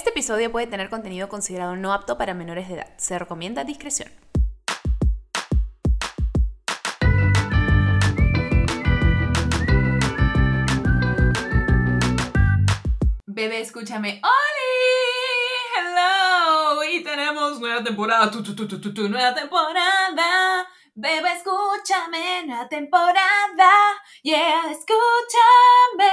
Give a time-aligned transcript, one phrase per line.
[0.00, 2.88] Este episodio puede tener contenido considerado no apto para menores de edad.
[2.96, 4.10] Se recomienda discreción.
[13.26, 14.22] Bebé, escúchame.
[14.24, 14.70] ¡Oli!
[15.76, 16.82] ¡Hello!
[16.82, 18.30] Y tenemos nueva temporada.
[18.30, 20.66] Nueva temporada.
[20.94, 22.46] Bebé, escúchame.
[22.46, 23.70] Nueva temporada.
[24.22, 26.10] Yeah, escúchame.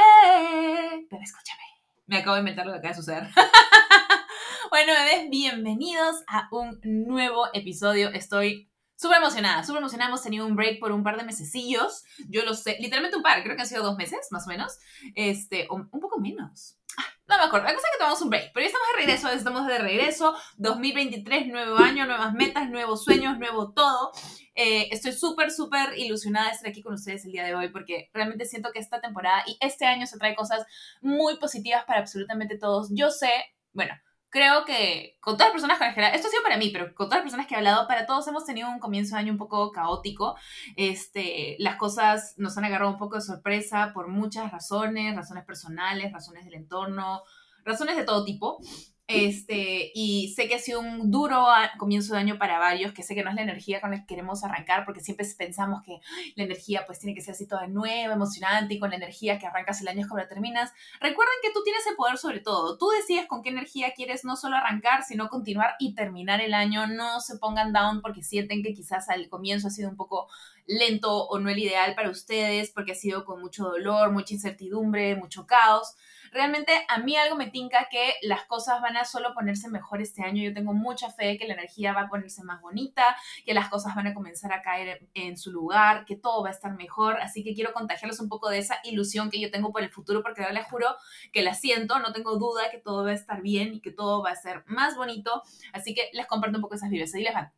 [1.09, 1.66] Bebé, escúchame.
[2.07, 3.23] Me acabo de inventar lo que acaba de suceder.
[4.71, 8.07] bueno, bebés, bienvenidos a un nuevo episodio.
[8.11, 10.07] Estoy súper emocionada, súper emocionada.
[10.07, 12.05] Hemos tenido un break por un par de mesecillos.
[12.29, 14.77] Yo lo sé, literalmente un par, creo que han sido dos meses, más o menos.
[15.15, 16.76] Este, un, un poco menos.
[17.27, 19.29] No me acuerdo, la cosa es que tomamos un break, pero ya estamos de regreso,
[19.29, 24.11] estamos de regreso, 2023, nuevo año, nuevas metas, nuevos sueños, nuevo todo.
[24.55, 28.09] Eh, estoy súper, súper ilusionada de estar aquí con ustedes el día de hoy porque
[28.13, 30.65] realmente siento que esta temporada y este año se trae cosas
[31.01, 32.87] muy positivas para absolutamente todos.
[32.91, 33.29] Yo sé,
[33.73, 33.93] bueno,
[34.29, 37.07] creo que con todas las personas con general, esto ha sido para mí, pero con
[37.07, 39.37] todas las personas que he hablado, para todos hemos tenido un comienzo de año un
[39.37, 40.35] poco caótico.
[40.75, 46.11] Este, las cosas nos han agarrado un poco de sorpresa por muchas razones, razones personales,
[46.11, 47.21] razones del entorno,
[47.63, 48.59] razones de todo tipo.
[49.07, 51.45] Este, y sé que ha sido un duro
[51.77, 54.05] comienzo de año para varios, que sé que no es la energía con la que
[54.05, 56.01] queremos arrancar, porque siempre pensamos que
[56.35, 59.47] la energía pues tiene que ser así toda nueva, emocionante, y con la energía que
[59.47, 60.73] arrancas el año es como la terminas.
[60.99, 62.77] Recuerden que tú tienes el poder sobre todo.
[62.77, 66.85] Tú decides con qué energía quieres no solo arrancar, sino continuar y terminar el año.
[66.87, 70.27] No se pongan down porque sienten que quizás al comienzo ha sido un poco
[70.65, 75.15] lento o no el ideal para ustedes, porque ha sido con mucho dolor, mucha incertidumbre,
[75.15, 75.95] mucho caos
[76.31, 80.23] realmente a mí algo me tinca que las cosas van a solo ponerse mejor este
[80.23, 80.43] año.
[80.43, 83.95] Yo tengo mucha fe que la energía va a ponerse más bonita, que las cosas
[83.95, 87.19] van a comenzar a caer en su lugar, que todo va a estar mejor.
[87.21, 90.21] Así que quiero contagiarles un poco de esa ilusión que yo tengo por el futuro,
[90.21, 90.95] porque yo les juro
[91.31, 94.23] que la siento, no tengo duda que todo va a estar bien y que todo
[94.23, 95.43] va a ser más bonito.
[95.73, 97.13] Así que les comparto un poco esas vibras.
[97.13, 97.51] Ahí les van.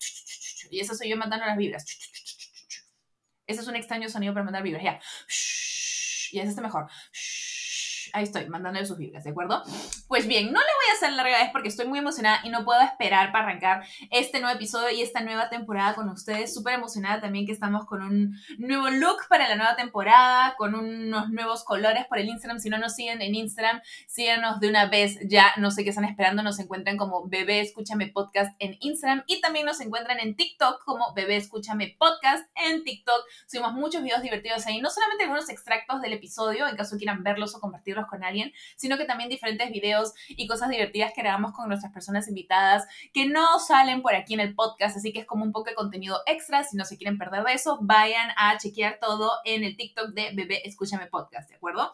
[0.70, 1.86] Y eso soy yo mandando las vibras.
[3.48, 4.84] Ese es un extraño sonido para mandar vibras.
[4.84, 5.00] Ya.
[6.32, 6.88] Y ese está mejor
[8.14, 9.64] ahí estoy, mandándole sus vibras, ¿de acuerdo?
[10.08, 12.66] Pues bien, no le voy a hacer larga vez porque estoy muy emocionada y no
[12.66, 16.54] puedo esperar para arrancar este nuevo episodio y esta nueva temporada con ustedes.
[16.54, 21.30] Súper emocionada también que estamos con un nuevo look para la nueva temporada, con unos
[21.30, 22.60] nuevos colores por el Instagram.
[22.60, 25.52] Si no nos siguen en Instagram, síganos de una vez ya.
[25.58, 26.44] No sé qué están esperando.
[26.44, 31.14] Nos encuentran como Bebé Escúchame Podcast en Instagram y también nos encuentran en TikTok como
[31.14, 33.24] Bebé Escúchame Podcast en TikTok.
[33.48, 37.56] Subimos muchos videos divertidos ahí, no solamente algunos extractos del episodio, en caso quieran verlos
[37.56, 41.68] o compartirlos con alguien, sino que también diferentes videos y cosas divertidas que grabamos con
[41.68, 45.44] nuestras personas invitadas que no salen por aquí en el podcast, así que es como
[45.44, 46.64] un poco de contenido extra.
[46.64, 50.32] Si no se quieren perder de eso, vayan a chequear todo en el TikTok de
[50.34, 51.92] Bebé Escúchame Podcast, ¿de acuerdo?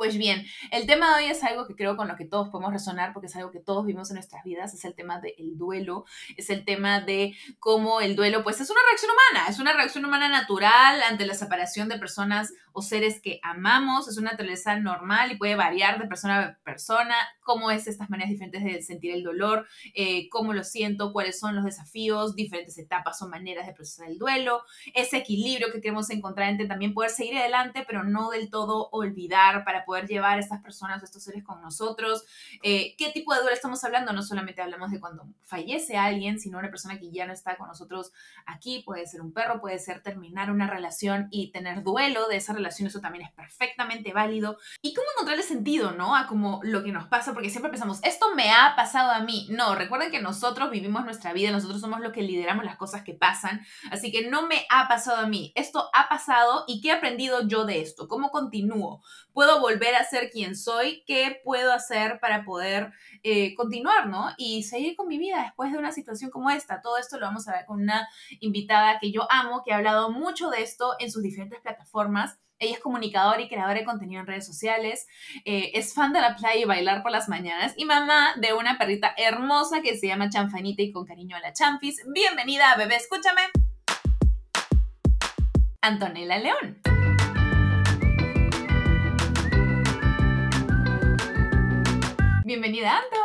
[0.00, 2.72] Pues bien, el tema de hoy es algo que creo con lo que todos podemos
[2.72, 6.06] resonar porque es algo que todos vivimos en nuestras vidas, es el tema del duelo,
[6.38, 10.06] es el tema de cómo el duelo pues es una reacción humana, es una reacción
[10.06, 15.32] humana natural ante la separación de personas o seres que amamos, es una naturaleza normal
[15.32, 19.22] y puede variar de persona a persona, cómo es estas maneras diferentes de sentir el
[19.22, 24.08] dolor, eh, cómo lo siento, cuáles son los desafíos, diferentes etapas o maneras de procesar
[24.08, 24.62] el duelo,
[24.94, 29.64] ese equilibrio que queremos encontrar entre también poder seguir adelante, pero no del todo olvidar
[29.64, 32.24] para poder llevar a estas personas o estos seres con nosotros.
[32.62, 34.12] Eh, ¿Qué tipo de duelo estamos hablando?
[34.12, 37.68] No solamente hablamos de cuando fallece alguien, sino una persona que ya no está con
[37.68, 38.12] nosotros
[38.46, 42.52] aquí, puede ser un perro, puede ser terminar una relación y tener duelo de esa
[42.52, 44.58] relación relación, eso también es perfectamente válido.
[44.82, 46.16] Y cómo encontrarle sentido, ¿no?
[46.16, 49.48] A como lo que nos pasa, porque siempre pensamos, esto me ha pasado a mí.
[49.50, 53.14] No, recuerden que nosotros vivimos nuestra vida, nosotros somos los que lideramos las cosas que
[53.14, 55.52] pasan, así que no me ha pasado a mí.
[55.54, 58.08] Esto ha pasado y ¿qué he aprendido yo de esto?
[58.08, 59.02] ¿Cómo continúo?
[59.32, 61.02] ¿Puedo volver a ser quien soy?
[61.06, 62.92] ¿Qué puedo hacer para poder
[63.22, 64.30] eh, continuar, ¿no?
[64.36, 66.80] Y seguir con mi vida después de una situación como esta.
[66.80, 68.08] Todo esto lo vamos a ver con una
[68.40, 72.38] invitada que yo amo, que ha hablado mucho de esto en sus diferentes plataformas.
[72.60, 75.08] Ella es comunicadora y creadora de contenido en redes sociales,
[75.46, 78.76] eh, es fan de la playa y bailar por las mañanas y mamá de una
[78.76, 82.02] perrita hermosa que se llama Chanfanita y con cariño a la Champis.
[82.12, 83.40] Bienvenida, bebé, escúchame.
[85.80, 86.99] Antonella León.
[92.50, 93.16] Bienvenida, Anto.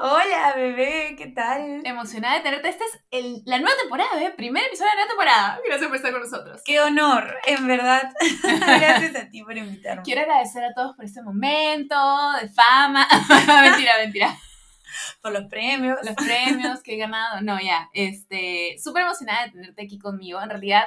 [0.00, 1.80] Hola, bebé, ¿qué tal?
[1.86, 2.68] Emocionada de tenerte.
[2.68, 4.34] Esta es la nueva temporada, ¿eh?
[4.36, 5.60] Primer episodio de la nueva temporada.
[5.64, 6.60] Gracias por estar con nosotros.
[6.62, 8.12] Qué honor, en verdad.
[8.42, 10.02] Gracias a ti por invitarme.
[10.02, 11.96] Quiero agradecer a todos por este momento
[12.38, 13.08] de fama.
[13.62, 14.36] mentira, mentira.
[15.22, 15.98] Por los premios.
[16.04, 17.40] Los premios que he ganado.
[17.40, 17.88] No, ya.
[17.94, 20.42] Este, súper emocionada de tenerte aquí conmigo.
[20.42, 20.84] En realidad,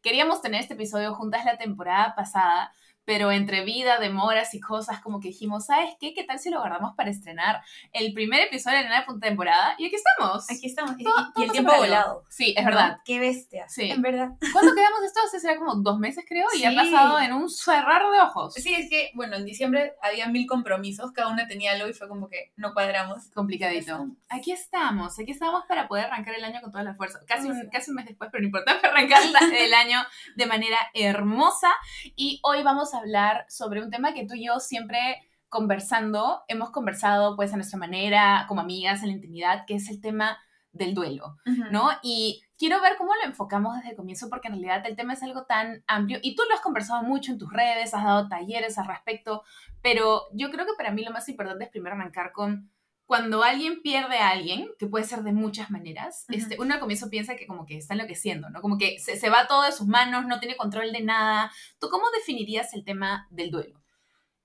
[0.00, 2.72] queríamos tener este episodio juntas la temporada pasada,
[3.04, 6.14] pero entre vida, demoras y cosas, como que dijimos, ¿sabes qué?
[6.14, 7.60] ¿Qué tal si lo guardamos para estrenar
[7.92, 9.74] el primer episodio de la nueva temporada?
[9.78, 10.48] Y aquí estamos.
[10.50, 10.94] Aquí estamos.
[10.98, 11.86] Y, Todo- y todo el pasa tiempo por algo.
[11.86, 12.24] volado.
[12.30, 12.70] Sí, es ¿no?
[12.70, 12.98] verdad.
[13.04, 13.68] Qué bestia.
[13.68, 13.90] Sí.
[13.90, 14.28] En verdad.
[14.52, 15.20] ¿Cuándo quedamos esto?
[15.26, 16.76] Hace será como dos meses, creo, y ha Sí.
[16.76, 18.54] pasado en un cerrar de ojos.
[18.54, 22.08] Sí, es que, bueno, en diciembre había mil compromisos, cada una tenía algo y fue
[22.08, 23.30] como que no cuadramos.
[23.34, 24.06] Complicadito.
[24.28, 27.18] Aquí estamos, aquí estamos para poder arrancar el año con toda la fuerza.
[27.26, 27.68] Casi un, Sí.
[27.72, 29.22] casi un mes después, pero no importa, arrancar
[29.52, 29.98] el año
[30.36, 31.72] de manera hermosa.
[32.16, 36.70] Y hoy vamos a hablar sobre un tema que tú y yo siempre conversando, hemos
[36.70, 40.38] conversado pues a nuestra manera, como amigas, en la intimidad, que es el tema
[40.72, 41.36] del duelo,
[41.70, 41.90] ¿no?
[42.02, 45.22] Y quiero ver cómo lo enfocamos desde el comienzo, porque en realidad el tema es
[45.22, 48.78] algo tan amplio y tú lo has conversado mucho en tus redes, has dado talleres
[48.78, 49.42] al respecto,
[49.82, 52.70] pero yo creo que para mí lo más importante es primero arrancar con
[53.12, 56.38] cuando alguien pierde a alguien, que puede ser de muchas maneras, Ujú.
[56.38, 58.62] este, uno al comienzo piensa que como que está enloqueciendo, ¿no?
[58.62, 61.52] Como que se, se va todo de sus manos, no tiene control de nada.
[61.78, 63.82] ¿Tú cómo definirías el tema del duelo?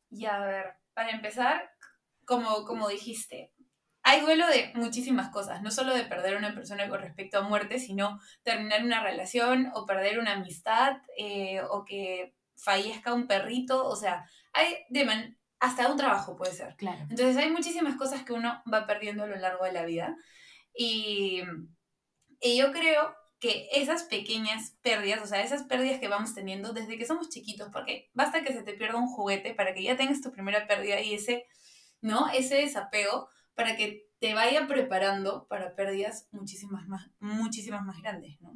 [0.09, 1.71] Y a ver, para empezar,
[2.25, 3.53] como, como dijiste,
[4.03, 7.47] hay duelo de muchísimas cosas, no solo de perder a una persona con respecto a
[7.47, 13.87] muerte, sino terminar una relación o perder una amistad eh, o que fallezca un perrito,
[13.87, 16.75] o sea, hay de man- hasta un trabajo puede ser.
[16.75, 17.01] Claro.
[17.09, 20.15] Entonces hay muchísimas cosas que uno va perdiendo a lo largo de la vida
[20.73, 21.41] y,
[22.39, 26.97] y yo creo que esas pequeñas pérdidas, o sea, esas pérdidas que vamos teniendo desde
[26.97, 30.21] que somos chiquitos, porque basta que se te pierda un juguete para que ya tengas
[30.21, 31.45] tu primera pérdida y ese,
[32.01, 32.29] ¿no?
[32.29, 38.53] Ese desapego para que te vaya preparando para pérdidas muchísimas más, muchísimas más grandes, ¿no?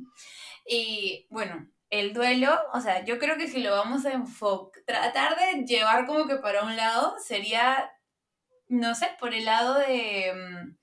[0.65, 5.37] Y bueno, el duelo, o sea, yo creo que si lo vamos a enfocar, tratar
[5.37, 7.91] de llevar como que para un lado sería,
[8.67, 10.33] no sé, por el lado de...
[10.33, 10.77] mm,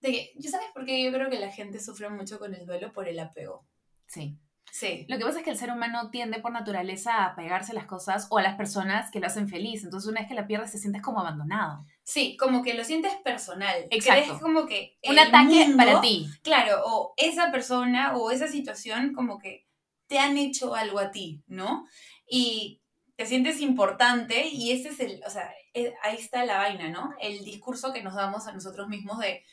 [0.00, 2.66] de que, ¿yo sabes por qué yo creo que la gente sufre mucho con el
[2.66, 2.92] duelo?
[2.92, 3.66] Por el apego.
[4.06, 4.36] Sí.
[4.72, 5.06] Sí.
[5.08, 7.86] Lo que pasa es que el ser humano tiende por naturaleza a pegarse a las
[7.86, 9.84] cosas o a las personas que lo hacen feliz.
[9.84, 11.84] Entonces, una vez que la pierdes, te sientes como abandonado.
[12.02, 13.86] Sí, como que lo sientes personal.
[13.90, 14.24] Exacto.
[14.24, 16.28] Crees como que Un ataque mundo- para ti.
[16.42, 19.63] Claro, o esa persona o esa situación como que
[20.06, 21.86] te han hecho algo a ti, ¿no?
[22.28, 22.82] Y
[23.16, 27.14] te sientes importante y ese es el, o sea, eh, ahí está la vaina, ¿no?
[27.20, 29.44] El discurso que nos damos a nosotros mismos de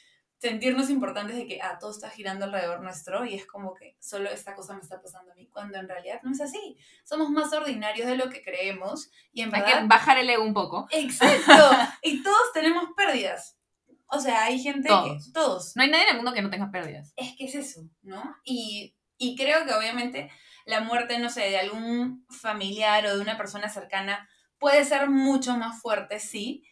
[0.42, 4.27] sentirnos importantes de que, ah, todo está girando alrededor nuestro y es como que solo
[4.27, 6.77] esta cosa me está pasando a mí, cuando en realidad no es así.
[7.04, 10.56] Somos más ordinarios de lo que creemos y en Hay que bajar el ego un
[10.56, 10.88] poco.
[10.89, 11.54] Exacto.
[12.01, 13.56] y todos tenemos pérdidas.
[14.07, 15.27] O sea, hay gente Todos.
[15.27, 15.31] que...
[15.31, 15.75] Todos.
[15.75, 17.13] No hay nadie en el mundo que no tenga pérdidas.
[17.15, 18.36] Es que es eso, ¿no?
[18.44, 20.31] Y, y creo que obviamente
[20.65, 24.27] la muerte, no sé, de algún familiar o de una persona cercana
[24.57, 26.63] puede ser mucho más fuerte, sí.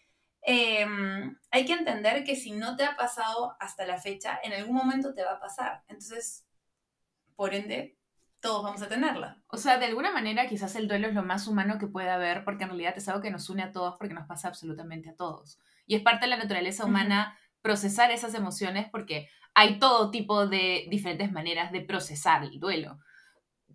[0.42, 4.75] Em, hay que entender que si no te ha pasado hasta la fecha, en algún
[4.75, 5.84] momento te va a pasar.
[5.88, 6.44] Entonces,
[7.36, 8.00] por ende,
[8.40, 9.44] todos vamos a tenerla.
[9.48, 12.44] O sea, de alguna manera quizás el duelo es lo más humano que puede haber
[12.46, 15.16] porque en realidad es algo que nos une a todos porque nos pasa absolutamente a
[15.16, 15.60] todos.
[15.86, 19.30] Y es parte de la naturaleza humana procesar esas emociones porque
[19.60, 22.98] hay todo tipo de diferentes maneras de procesar el duelo.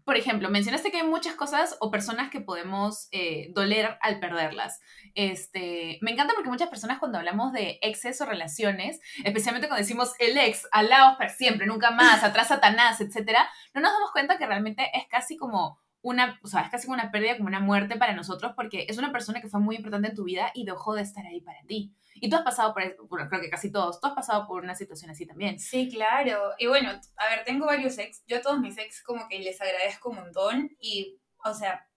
[0.07, 4.81] Por ejemplo, mencionaste que hay muchas cosas o personas que podemos eh, doler al perderlas.
[5.15, 10.13] Este, me encanta porque muchas personas cuando hablamos de exes o relaciones, especialmente cuando decimos
[10.21, 14.47] el ex, alados para siempre, nunca más, atrás Satanás, etcétera, no nos damos cuenta que
[14.47, 17.97] realmente es casi como una, o sea, es casi como una pérdida, como una muerte
[17.97, 20.95] para nosotros, porque es una persona que fue muy importante en tu vida y dejó
[20.95, 21.95] de estar ahí para ti.
[22.17, 24.62] Y tú has pasado por eso, bueno, creo que casi todos, tú has pasado por
[24.62, 25.59] una situación así también.
[25.59, 26.52] Sí, claro.
[26.59, 28.23] Y bueno, a ver, tengo varios ex.
[28.26, 30.76] Yo a todos mis ex como que les agradezco un montón.
[30.78, 31.88] Y, o sea,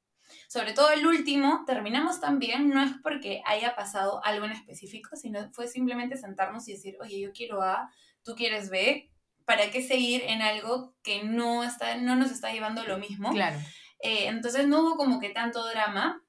[0.48, 5.52] sobre todo el último, terminamos también, no es porque haya pasado algo en específico, sino
[5.52, 7.92] fue simplemente sentarnos y decir, oye, yo quiero A,
[8.24, 9.12] tú quieres B.
[9.44, 13.32] ¿Para qué seguir en algo que no, está, no nos está llevando lo mismo?
[13.32, 13.58] Claro.
[14.00, 16.24] Eh, entonces no hubo como que tanto drama.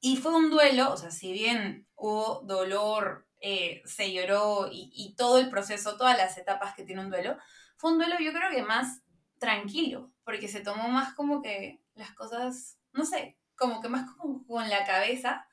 [0.00, 5.14] Y fue un duelo, o sea, si bien hubo dolor, eh, se lloró y, y
[5.14, 7.36] todo el proceso, todas las etapas que tiene un duelo,
[7.76, 9.02] fue un duelo yo creo que más
[9.38, 14.46] tranquilo, porque se tomó más como que las cosas, no sé, como que más como
[14.46, 15.46] con la cabeza,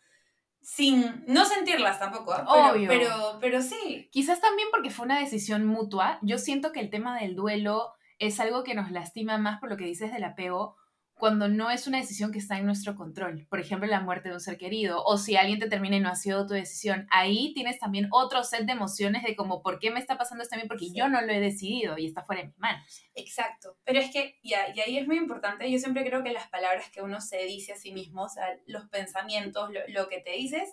[0.61, 2.45] sin no sentirlas tampoco, ¿ah?
[2.45, 2.89] pero, Obvio.
[2.89, 4.09] pero, pero sí.
[4.11, 6.19] Quizás también porque fue una decisión mutua.
[6.21, 9.77] Yo siento que el tema del duelo es algo que nos lastima más por lo
[9.77, 10.75] que dices del apego
[11.17, 13.47] cuando no es una decisión que está en nuestro control.
[13.49, 16.09] Por ejemplo, la muerte de un ser querido o si alguien te termina y no
[16.09, 17.07] ha sido tu decisión.
[17.09, 20.55] Ahí tienes también otro set de emociones de como, ¿por qué me está pasando esto
[20.55, 20.65] a mí?
[20.67, 20.93] Porque Sí.
[20.95, 23.01] yo no lo he decidido y está fuera de mis manos.
[23.15, 26.47] Exacto, pero es que, ya, y ahí es muy importante, yo siempre creo que las
[26.49, 30.19] palabras que uno se dice a sí mismo, o sea, los pensamientos, lo, lo que
[30.21, 30.69] te dices,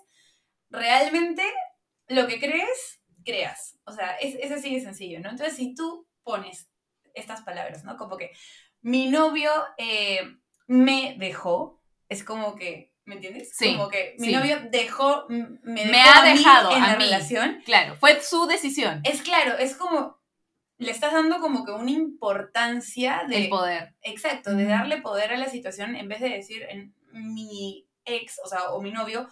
[0.69, 1.43] realmente
[2.07, 3.79] lo que crees, creas.
[3.85, 5.29] O sea, es, es así de sencillo, ¿no?
[5.31, 6.69] Entonces, si tú pones
[7.13, 7.97] estas palabras, ¿no?
[7.97, 8.31] Como que
[8.85, 10.37] mi novio eh,
[10.67, 13.51] me dejó, es como que ¿Me entiendes?
[13.55, 14.33] Sí, Como que mi sí.
[14.33, 17.03] novio dejó, me, Me dejó ha a mí dejado en a la mí.
[17.03, 17.61] relación.
[17.63, 19.01] Claro, fue su decisión.
[19.03, 20.17] Es claro, es como,
[20.79, 23.43] le estás dando como que una importancia de...
[23.43, 23.93] El poder.
[24.01, 28.47] Exacto, de darle poder a la situación en vez de decir, en, mi ex, o
[28.47, 29.29] sea, o mi novio,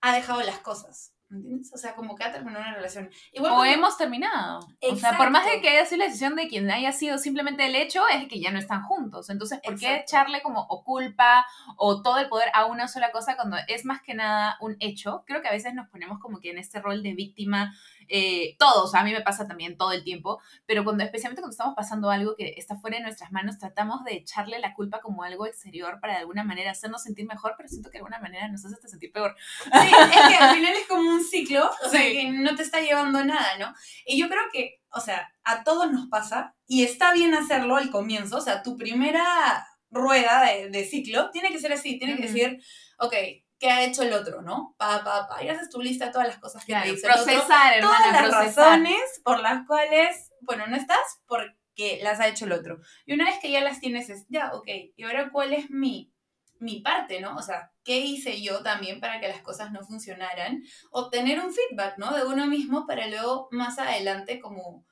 [0.00, 1.11] ha dejado las cosas.
[1.32, 1.72] ¿Entiendes?
[1.72, 3.10] O sea, como que ha terminado una relación.
[3.32, 4.60] Igual O hemos terminado.
[4.80, 5.62] O sea, por más de Exacto.
[5.62, 8.50] que haya sido la decisión de quien haya sido simplemente el hecho, es que ya
[8.50, 9.30] no están juntos.
[9.30, 10.02] Entonces, ¿por qué Exacto.
[10.02, 11.46] echarle como o culpa
[11.76, 15.24] o todo el poder a una sola cosa cuando es más que nada un hecho?
[15.26, 17.74] Creo que a veces nos ponemos como que en este rol de víctima,
[18.08, 21.74] eh, todos, a mí me pasa también todo el tiempo, pero cuando especialmente cuando estamos
[21.74, 25.46] pasando algo que está fuera de nuestras manos, tratamos de echarle la culpa como algo
[25.46, 28.64] exterior para de alguna manera hacernos sentir mejor, pero siento que de alguna manera nos
[28.64, 29.34] hace hasta sentir peor.
[29.64, 32.12] Sí, es que al final es como un ciclo, o sea, Sí.
[32.12, 33.74] que no te está llevando a nada, ¿no?
[34.06, 37.90] Y yo creo que, o sea, a todos nos pasa, y está bien hacerlo al
[37.90, 42.22] comienzo, o sea, tu primera rueda de, de ciclo tiene que ser así, tiene que
[42.26, 42.32] Ujú.
[42.32, 42.62] decir,
[42.98, 43.14] ok,
[43.62, 44.74] ¿qué ha hecho el otro, no?
[44.76, 47.06] Pa, pa, pa, y haces tu lista de todas las cosas que Claro, te dice
[47.06, 48.70] el otro, procesar, todas las procesar.
[48.70, 52.80] razones por las cuales, bueno, no estás porque las ha hecho el otro.
[53.06, 54.66] Y una vez que ya las tienes, es, ya, ok,
[54.96, 56.12] ¿y ahora cuál es mi,
[56.58, 57.36] mi parte, no?
[57.36, 60.64] O sea, ¿qué hice yo también para que las cosas no funcionaran?
[60.90, 62.16] O tener un feedback, ¿no?
[62.16, 64.84] De uno mismo para luego más adelante como...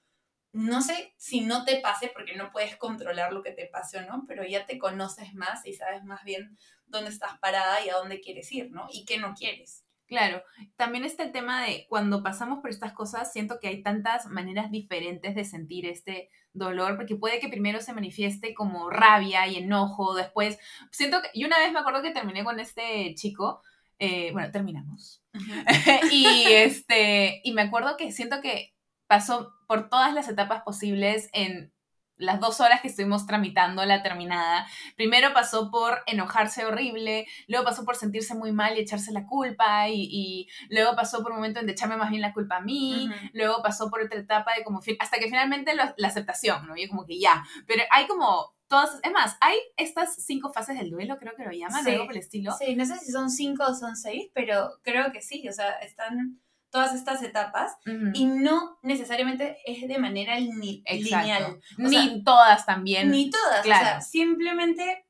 [0.53, 4.03] No sé si no te pase, porque no puedes controlar lo que te pase o
[4.03, 7.97] no, pero ya te conoces más y sabes más bien dónde estás parada y a
[7.97, 8.89] dónde quieres ir, ¿no?
[8.93, 9.85] Y qué no quieres.
[10.11, 10.43] Claro,
[10.75, 14.73] también está el tema de cuando pasamos por estas cosas, siento que hay tantas maneras
[14.73, 20.17] diferentes de sentir este dolor, porque puede que primero se manifieste como rabia y enojo,
[20.17, 20.59] después,
[20.91, 23.63] siento que, y una vez me acuerdo que terminé con este chico,
[24.01, 25.23] eh, bueno, terminamos,
[26.11, 28.75] y este, y me acuerdo que siento que
[29.07, 31.73] pasó por todas las etapas posibles en
[32.17, 34.67] las dos horas que estuvimos tramitando la terminada.
[34.97, 39.89] Primero pasó por enojarse horrible, luego pasó por sentirse muy mal y echarse la culpa,
[39.89, 42.61] y, y luego pasó por un momento en de echarme más bien la culpa a
[42.63, 46.77] mí, luego pasó por otra etapa de como, hasta que finalmente lo- la aceptación, ¿no?
[46.77, 50.91] Y como que ya, pero hay como todas, es más, hay estas cinco fases del
[50.91, 51.93] duelo, creo que lo llaman, Sí.
[51.93, 52.53] algo por el estilo.
[52.59, 55.71] Sí, no sé si son cinco o son seis, pero creo que sí, o sea,
[55.79, 57.73] están todas estas etapas
[58.15, 60.95] y no necesariamente es de manera Exacto.
[60.95, 61.45] lineal.
[61.79, 63.11] O Ni sea, todas también.
[63.11, 63.85] Ni todas, o claro.
[63.85, 65.07] sea, simplemente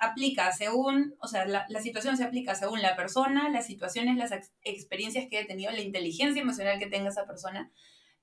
[0.00, 4.32] aplica según, o sea, la, la situación se aplica según la persona, las situaciones, las
[4.32, 7.70] ex- experiencias que haya tenido, la inteligencia emocional que tenga esa persona.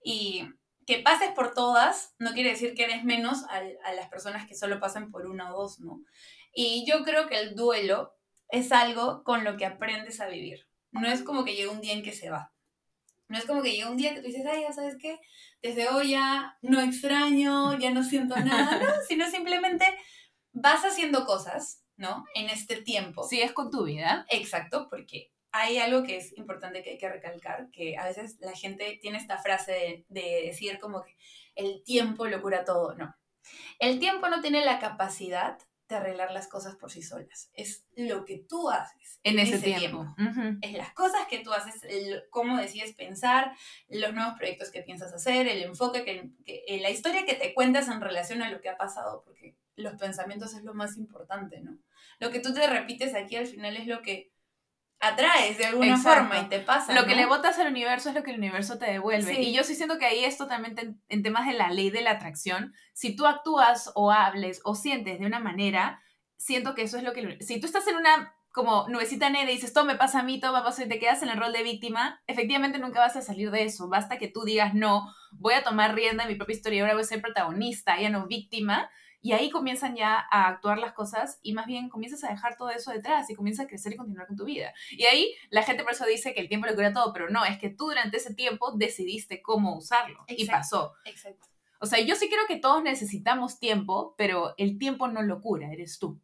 [0.04, 0.44] Y
[0.86, 4.56] que pases por todas no quiere decir que eres menos al- a, las personas que
[4.56, 6.02] solo pasan por una o dos, ¿no?
[6.54, 8.12] Y yo creo que el duelo
[8.50, 10.68] es algo con lo que aprendes a vivir.
[10.92, 12.52] No es como que llega un día en que se va.
[13.32, 15.20] No es como que llega un día que tú dices, ay, ya sabes qué,
[15.62, 19.86] desde hoy ya no extraño, ya no siento nada, no, sino simplemente
[20.52, 22.26] vas haciendo cosas, ¿no?
[22.36, 23.24] En este tiempo.
[23.24, 24.26] Sigues con tu vida.
[24.30, 28.54] Exacto, porque hay algo que es importante que hay que recalcar, que a veces la
[28.54, 31.16] gente tiene esta frase de, de decir como que
[31.56, 33.16] el tiempo lo cura todo, no.
[33.80, 35.58] El tiempo no tiene la capacidad
[35.92, 40.16] de arreglar las cosas por sí solas, es lo que tú haces En ese, tiempo.
[40.62, 43.54] Es las cosas que tú haces, el- cómo decides pensar,
[43.90, 47.54] los nuevos proyectos que piensas hacer, el enfoque, que, que- eh, la historia que te
[47.54, 51.60] cuentas en relación a lo que ha pasado, porque los pensamientos es lo más importante,
[51.62, 51.78] ¿no?
[52.20, 54.31] Lo que tú te repites aquí al final es lo que
[55.02, 56.20] atraes de alguna Exacto.
[56.20, 56.94] forma y te pasa.
[56.94, 59.36] Lo que le botas al universo es lo que el universo te devuelve.
[59.36, 59.42] Sí.
[59.42, 62.02] Y yo sí siento que ahí es totalmente en, en temas de la ley de
[62.02, 62.74] la atracción.
[62.94, 66.02] Si tú actúas o hables o sientes de una manera,
[66.38, 67.38] siento que eso es lo que...
[67.42, 70.40] Si tú estás en una como nubecita negra y dices, todo me pasa a mí,
[70.40, 73.22] todo me pasa y te quedas en el rol de víctima, efectivamente nunca vas a
[73.22, 73.88] salir de eso.
[73.88, 77.04] Basta que tú digas, no, voy a tomar rienda de mi propia historia, ahora voy
[77.04, 78.90] a ser protagonista, ya no víctima.
[79.22, 82.72] Y ahí comienzan ya a actuar las cosas y más bien comienzas a dejar todo
[82.72, 84.74] eso detrás y comienzas a crecer y continuar con tu vida.
[84.90, 87.46] Y ahí la gente por eso dice que el tiempo lo cura todo, pero no,
[87.46, 90.94] es que tú durante ese tiempo decidiste cómo usarlo y pasó.
[91.06, 91.48] Exacto.
[91.80, 95.72] O sea, yo sí creo que todos necesitamos tiempo, pero el tiempo no lo cura,
[95.72, 96.20] eres tú.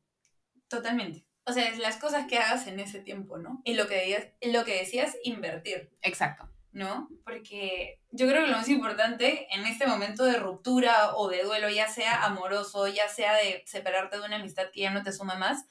[0.67, 1.25] Totalmente.
[1.45, 3.61] O sea, es las cosas que hagas en ese tiempo, ¿no?
[3.63, 5.89] Y lo que, digas- lo que decías, invertir.
[6.01, 6.49] Exacto.
[6.77, 7.09] ¿No?
[7.25, 11.69] Porque yo creo que lo más importante en este momento de ruptura o de duelo,
[11.69, 15.35] ya sea amoroso, ya sea de separarte de una amistad que ya no te suma
[15.35, 15.65] más,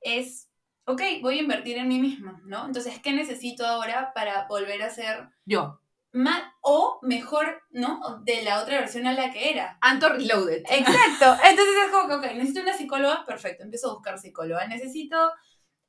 [0.00, 0.48] es,
[0.84, 2.66] ok, voy a invertir en mí misma, ¿no?
[2.66, 5.80] Entonces, ¿qué necesito ahora para volver a ser Yo.
[6.12, 8.20] más o mejor, ¿no?
[8.22, 9.76] De la otra versión a la que era.
[9.80, 10.62] Anto Reloaded.
[10.70, 11.36] Exacto.
[11.50, 14.68] Entonces es como que, ok, necesito una psicóloga, perfecto, empiezo a buscar psicóloga.
[14.68, 15.32] Necesito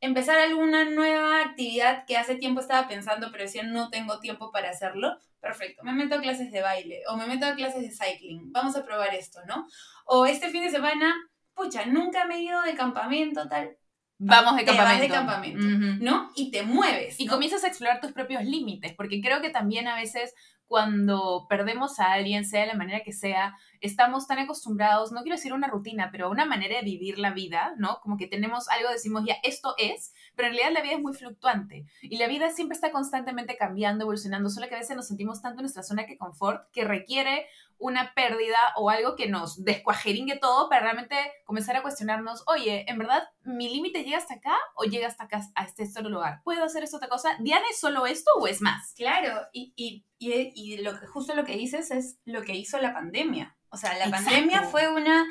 [0.02, 4.70] empezar alguna nueva actividad que hace tiempo estaba pensando, pero decía no tengo tiempo para
[4.70, 5.18] hacerlo.
[5.40, 8.52] Perfecto, me meto a clases de baile o me meto a clases de cycling.
[8.52, 9.68] Vamos a probar esto, ¿no?
[10.06, 11.14] O este fin de semana,
[11.54, 13.78] pucha, nunca me he ido de campamento, tal.
[14.18, 15.04] Vamos de te vas campamento.
[15.04, 16.04] de campamento, Ujú.
[16.04, 16.32] ¿no?
[16.36, 17.20] Y te mueves.
[17.20, 17.34] Y ¿no?
[17.34, 20.34] comienzas a explorar tus propios límites, porque creo que también a veces
[20.68, 25.38] cuando perdemos a alguien, sea de la manera que sea, estamos tan acostumbrados, no quiero
[25.38, 28.00] decir una rutina, pero una manera de vivir la vida, ¿no?
[28.02, 31.14] Como que tenemos algo, decimos ya, esto es, pero en realidad la vida es muy
[31.14, 35.42] fluctuante y la vida siempre está constantemente cambiando, evolucionando, solo que a veces nos sentimos
[35.42, 40.38] tanto en nuestra zona de confort que requiere una pérdida o algo que nos descuajeringue
[40.38, 41.16] todo para realmente
[41.46, 45.42] comenzar a cuestionarnos, oye, ¿en verdad mi límite llega hasta acá o llega hasta acá,
[45.56, 46.42] a este solo lugar?
[46.44, 47.36] ¿Puedo hacer esta otra cosa?
[47.40, 48.94] ¿Diana es solo esto o es más?
[48.96, 52.80] Claro, y, y, y, y lo que, justo lo que dices es lo que hizo
[52.80, 53.56] la pandemia.
[53.70, 54.26] O sea, la Exacto.
[54.26, 55.26] pandemia fue una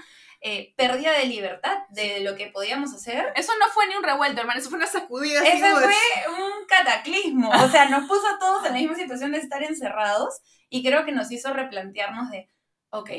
[0.47, 3.33] eh, pérdida de libertad de lo que podíamos hacer.
[3.35, 5.43] Eso no fue ni un revuelto, hermano, eso fue una sacudida.
[5.43, 5.95] Ese fue
[6.29, 7.49] un cataclismo.
[7.49, 11.07] O sea, nos puso a todos en la misma situación de estar encerrados y creo
[11.07, 12.51] que nos hizo replantearnos de,
[12.91, 13.11] ok,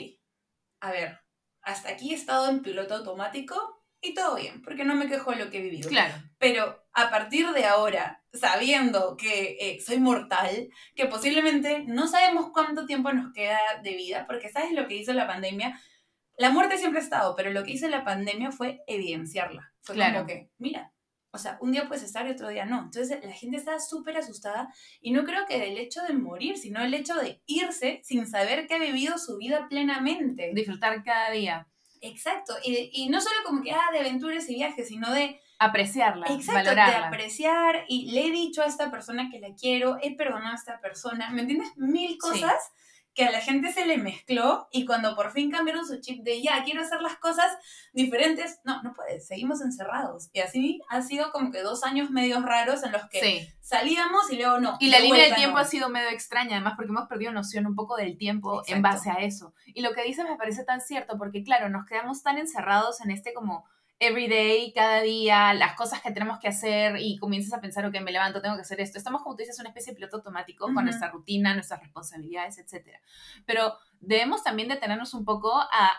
[0.82, 1.20] a ver,
[1.64, 5.38] hasta aquí he estado en piloto automático y todo bien, porque no me quejo de
[5.38, 5.90] lo que he vivido.
[5.90, 6.14] Claro.
[6.38, 12.86] Pero a partir de ahora, sabiendo que eh, soy mortal, que posiblemente no sabemos cuánto
[12.86, 15.82] tiempo nos queda de vida, porque ¿sabes lo que hizo la pandemia?
[16.38, 19.72] La muerte siempre ha estado, pero lo que hizo la pandemia fue evidenciarla.
[19.82, 20.16] Fue Claro.
[20.16, 20.92] como que, mira,
[21.32, 22.84] o sea, un día puedes estar y otro día no.
[22.84, 26.82] Entonces la gente estaba súper asustada y no creo que del hecho de morir, sino
[26.82, 30.52] el hecho de irse sin saber que ha vivido su vida plenamente.
[30.54, 31.68] Disfrutar cada día,
[32.02, 32.54] Exacto.
[32.64, 36.70] Y, y no solo como que, ah, de aventuras y viajes, sino de apreciarla, Exacto,
[36.70, 37.08] de valorarla.
[37.08, 40.80] apreciar y le he dicho a esta persona que la quiero, he perdonado a esta
[40.82, 41.70] persona, ¿me entiendes?
[41.78, 42.72] Mil cosas
[43.16, 46.42] que a la gente se le mezcló y cuando por fin cambiaron su chip de
[46.42, 47.50] ya, quiero hacer las cosas
[47.94, 50.30] diferentes, no, no puedes, seguimos encerrados.
[50.34, 53.50] Y así ha sido como que dos años medios raros en los que Sí.
[53.62, 54.76] salíamos y luego no.
[54.80, 55.62] Y la línea del tiempo no.
[55.62, 59.10] ha sido medio extraña, además porque hemos perdido noción un poco del tiempo en base
[59.10, 59.54] a eso.
[59.68, 63.12] Y lo que dices me parece tan cierto, porque claro, nos quedamos tan encerrados en
[63.12, 63.66] este como
[64.00, 68.12] everyday, cada día, las cosas que tenemos que hacer y comienzas a pensar, ok, me
[68.12, 68.98] levanto, tengo que hacer esto.
[68.98, 70.76] Estamos, como tú dices, una especie de piloto automático Ujú.
[70.76, 73.00] con nuestra rutina, nuestras responsabilidades, etc.
[73.46, 75.92] Pero debemos también detenernos un poco a,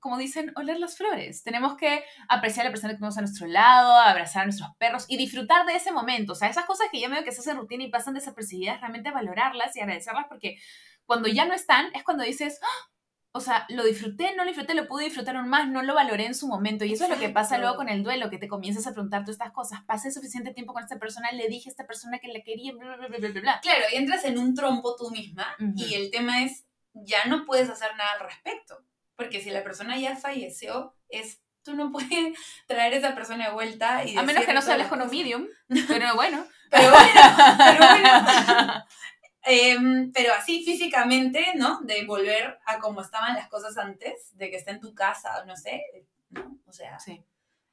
[0.00, 1.44] como dicen, oler las flores.
[1.44, 5.04] Tenemos que apreciar a la persona que tenemos a nuestro lado, abrazar a nuestros perros
[5.08, 6.32] y disfrutar de ese momento.
[6.32, 9.10] O sea, esas cosas que ya medio que se hacen rutina y pasan desapercibidas, realmente
[9.10, 10.56] valorarlas y agradecerlas porque
[11.04, 12.91] cuando ya no están es cuando dices, "Ah,
[13.34, 16.26] o sea, lo disfruté, no lo disfruté, lo pude disfrutar aún más, no lo valoré
[16.26, 16.84] en su momento.
[16.84, 17.62] Y eso es lo que pasa Exacto.
[17.62, 19.80] luego con el duelo, que te comienzas a preguntar todas estas cosas.
[19.86, 22.96] Pasé suficiente tiempo con esta persona, le dije a esta persona que la quería, bla,
[22.96, 23.60] bla, bla, bla, bla.
[23.62, 25.72] Claro, y entras en un trompo tú misma Ujú.
[25.76, 28.84] y el tema es, ya no puedes hacer nada al respecto.
[29.16, 32.10] Porque si la persona ya falleció, es tú no puedes
[32.66, 35.08] traer a esa persona de vuelta y A menos que no se hables con un
[35.10, 35.46] medium,
[35.88, 36.44] pero bueno.
[36.70, 37.20] Pero bueno,
[37.58, 38.84] pero bueno.
[39.44, 41.80] Em, pero así físicamente, ¿no?
[41.82, 45.56] De volver a como estaban las cosas antes, de que está en tu casa, no
[45.56, 45.82] sé,
[46.30, 46.58] ¿no?
[46.66, 47.22] O sea, Sí,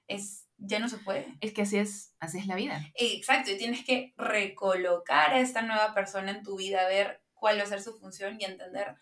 [0.08, 1.28] es, ya no se puede.
[1.42, 2.82] es que así es, así es la vida.
[2.96, 7.64] Exacto, y tienes que recolocar a esta nueva persona en tu vida, ver cuál va
[7.64, 8.96] a ser su función y entender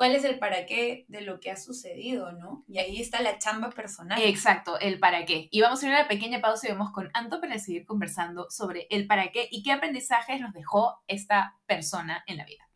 [0.00, 2.64] cuál es el para qué de lo que ha sucedido, ¿no?
[2.66, 4.18] Y ahí está la chamba personal.
[4.22, 5.48] Exacto, el para qué.
[5.50, 8.46] Y vamos a ir a una pequeña pausa y vamos con Anto para seguir conversando
[8.48, 12.66] sobre el para qué y qué aprendizajes nos dejó esta persona en la vida.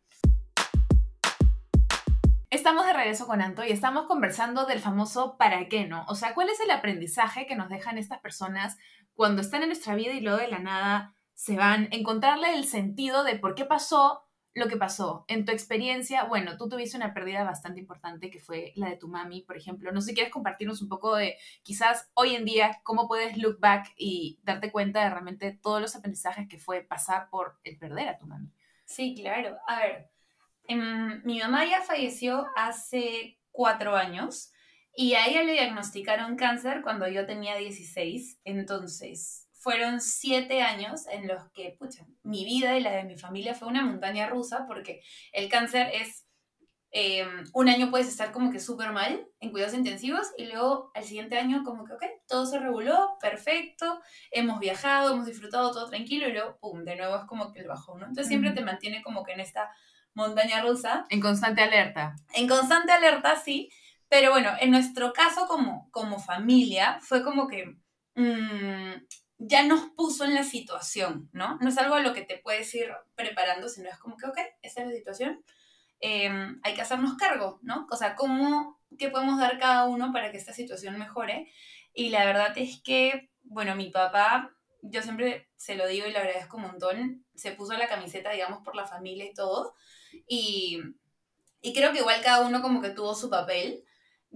[2.51, 6.05] Estamos de regreso con Anto y estamos conversando del famoso para qué, ¿no?
[6.07, 8.77] O sea, ¿cuál es el aprendizaje que nos dejan estas personas
[9.15, 11.87] cuando están en nuestra vida y luego de la nada se van?
[11.89, 14.24] Encontrarle el sentido de por qué pasó
[14.55, 15.25] lo que pasó.
[15.27, 19.09] En tu experiencia, bueno, tú tuviste una pérdida bastante importante que fue la de tu
[19.09, 19.91] mami, por ejemplo.
[19.91, 23.59] No sé si quieres compartirnos un poco de quizás hoy en día cómo puedes look
[23.59, 28.07] back y darte cuenta de realmente todos los aprendizajes que fue pasar por el perder
[28.07, 28.49] a tu mami.
[28.85, 29.57] Sí, claro.
[29.67, 30.09] A ver,
[30.67, 34.53] em, mi mamá ya falleció hace cuatro años
[34.95, 38.39] y a ella le diagnosticaron cáncer cuando yo tenía 16.
[38.45, 43.55] Entonces, fueron siete años en los que, pucha, mi vida y la de mi familia
[43.55, 45.01] fue una montaña rusa porque
[45.33, 46.27] el cáncer es,
[46.91, 51.03] em, un año puedes estar como que súper mal en cuidados intensivos y luego al
[51.03, 53.99] siguiente año como que, ok, todo se reguló, perfecto,
[54.29, 57.67] hemos viajado, hemos disfrutado todo tranquilo y luego, pum, de nuevo es como que el
[57.67, 58.05] bajón, ¿no?
[58.05, 59.71] Entonces siempre te mantiene como que en esta
[60.13, 62.15] montaña rusa En constante alerta.
[62.35, 63.71] en constante alerta, sí,
[64.09, 67.65] pero bueno, en nuestro caso como, como familia fue como que
[68.13, 68.93] mm,
[69.37, 71.57] ya nos puso en la situación, ¿no?
[71.59, 74.37] No es algo a lo que te puedes ir preparando, sino es como que, ok,
[74.61, 75.43] esta es la situación,
[75.99, 76.29] eh,
[76.63, 77.87] hay que hacernos cargo, ¿no?
[77.89, 81.51] O sea, ¿cómo, qué podemos dar cada uno para que esta situación mejore?
[81.93, 86.19] Y la verdad es que, bueno, mi papá, yo siempre se lo digo y le
[86.19, 89.73] agradezco un montón, se puso la camiseta, digamos, por la familia y todo,
[90.27, 90.79] y,
[91.61, 93.83] y creo que igual cada uno como que tuvo su papel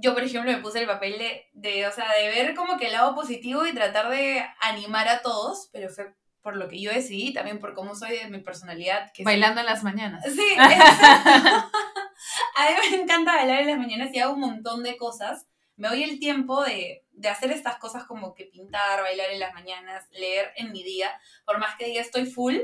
[0.01, 2.87] yo, por ejemplo, me puse el papel de, de, o sea, de ver como que
[2.87, 6.91] el lado positivo y tratar de animar a todos, pero fue por lo que yo
[6.91, 9.11] decidí, también por cómo soy de mi personalidad.
[9.13, 10.23] Que Bailando en las mañanas.
[10.23, 11.61] Sí, a
[12.65, 15.47] mí me encanta bailar en las mañanas y hago un montón de cosas.
[15.75, 19.53] Me doy el tiempo de, de hacer estas cosas como que pintar, bailar en las
[19.53, 21.11] mañanas, leer en mi día.
[21.45, 22.55] Por más que diga estoy full,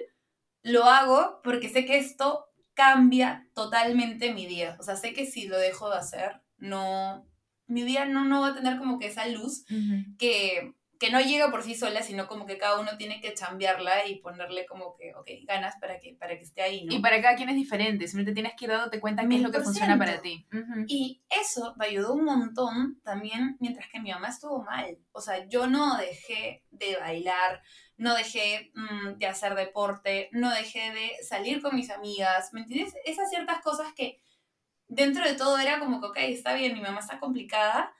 [0.61, 4.77] lo hago porque sé que esto cambia totalmente mi día.
[4.79, 7.27] O sea, sé que si lo dejo de hacer, no,
[7.67, 9.65] mi día no, no va a tener como que esa luz
[10.17, 14.07] que, que no llega por sí sola, sino como que cada uno tiene que chambearla
[14.07, 16.93] y ponerle como que, ok, ganas para que, para que esté ahí, ¿no?
[16.93, 19.51] Y para cada quien es diferente, simplemente tienes que ir dándote cuenta qué es lo
[19.51, 20.47] que funciona para ti.
[20.87, 24.97] Y eso me ayudó un montón también mientras que mi mamá estuvo mal.
[25.11, 27.61] O sea, yo no dejé de bailar,
[27.97, 32.93] no dejé mm, de hacer deporte, no dejé de salir con mis amigas, ¿me entiendes?
[33.05, 34.19] Esas ciertas cosas que
[34.87, 37.93] dentro de todo era como que, ok, está bien, mi mamá está complicada,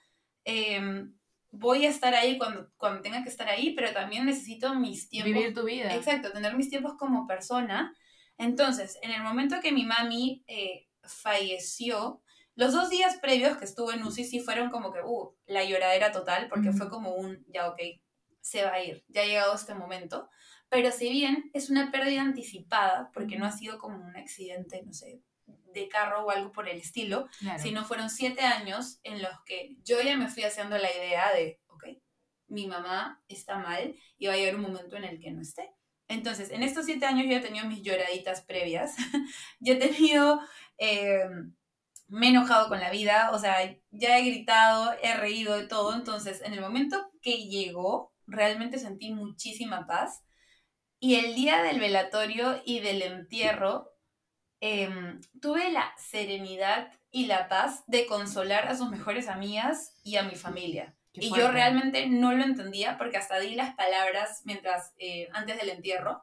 [0.44, 1.14] em,
[1.50, 5.32] voy a estar ahí cuando, cuando tenga que estar ahí, pero también necesito mis tiempos.
[5.32, 5.94] Vivir tu vida.
[5.94, 7.94] Exacto, tener mis tiempos como persona.
[8.38, 12.22] Entonces, en el momento que mi mami eh, falleció,
[12.54, 16.12] los dos días previos que estuve en UCI sí fueron como que, uh, la lloradera
[16.12, 17.80] total, porque fue como un, ya ok,
[18.40, 20.28] se va a ir, ya ha llegado este momento.
[20.68, 24.92] Pero si bien es una pérdida anticipada, porque no ha sido como un accidente, no
[24.92, 25.22] sé,
[25.72, 30.00] de carro o algo por el estilo, sino fueron siete años en los que yo
[30.00, 31.84] ya me fui haciendo la idea de, ok,
[32.48, 35.74] mi mamá está mal y va a llegar un momento en el que no esté.
[36.08, 38.94] Entonces, en estos siete años yo he tenido mis lloraditas previas,
[39.60, 40.40] yo he tenido,
[40.78, 41.54] em,
[42.08, 43.56] me he enojado con la vida, o sea,
[43.90, 49.12] ya he gritado, he reído de todo, entonces en el momento que llegó, realmente sentí
[49.12, 50.22] muchísima paz.
[50.98, 53.95] Y el día del velatorio y del entierro,
[54.60, 60.22] Em, tuve la serenidad y la paz de consolar a sus mejores amigas y a
[60.22, 60.94] mi familia.
[61.18, 65.70] y yo realmente no lo entendía porque hasta di las palabras mientras, eh, antes del
[65.70, 66.22] entierro.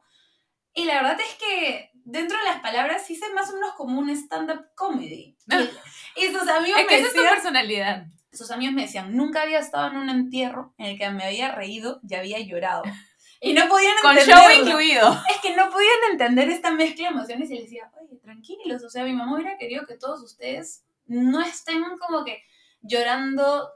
[0.72, 4.10] Y la verdad es que dentro de las palabras hice más o menos como un
[4.10, 5.36] stand-up comedy.
[6.16, 8.06] Y, sus amigos es que esa es tu personalidad.
[8.32, 11.50] Sus amigos me decían, nunca había estado en un entierro en el que me había
[11.50, 12.84] reído y había llorado.
[13.44, 15.12] Y no podían Con show incluido.
[15.30, 18.90] Es que no podían entender esta mezcla de emociones y les decía, oye, tranquilos, o
[18.90, 22.42] sea, mi mamá hubiera querido que todos ustedes no estén como que
[22.80, 23.68] llorando,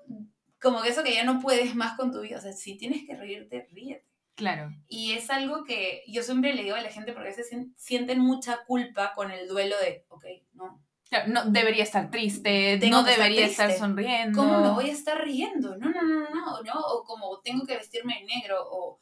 [0.60, 2.38] como que eso que ya no puedes más con tu vida.
[2.38, 4.08] O sea, si tienes que reírte, ríete.
[4.38, 4.70] Claro.
[4.86, 8.20] Y es algo que yo siempre le digo a la gente porque a veces sienten
[8.20, 10.80] mucha culpa con el duelo de, ok, no.
[11.26, 14.40] no debería estar triste, no debería estar, sonriendo.
[14.40, 15.76] ¿Cómo me voy a estar riendo?
[15.76, 16.80] No, no, no, no, no.
[16.80, 19.00] O como tengo que vestirme de negro, o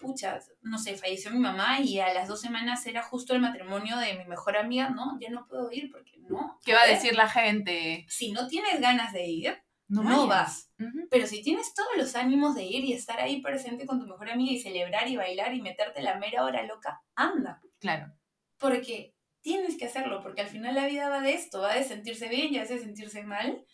[0.00, 3.96] pucha, no sé, falleció mi mamá y a las dos semanas era justo el matrimonio
[3.98, 6.58] de mi mejor amiga, no, ya no puedo ir porque no.
[6.64, 8.06] ¿Qué va a decir la gente?
[8.08, 10.72] Si no tienes ganas de ir, no, vas.
[11.10, 14.30] Pero si tienes todos los ánimos de ir y estar ahí presente con tu mejor
[14.30, 17.60] amiga y celebrar y bailar y meterte la mera hora loca, anda.
[17.80, 18.12] Claro.
[18.58, 22.28] Porque tienes que hacerlo, porque al final la vida va de esto, va de sentirse
[22.28, 23.64] bien y a veces sentirse mal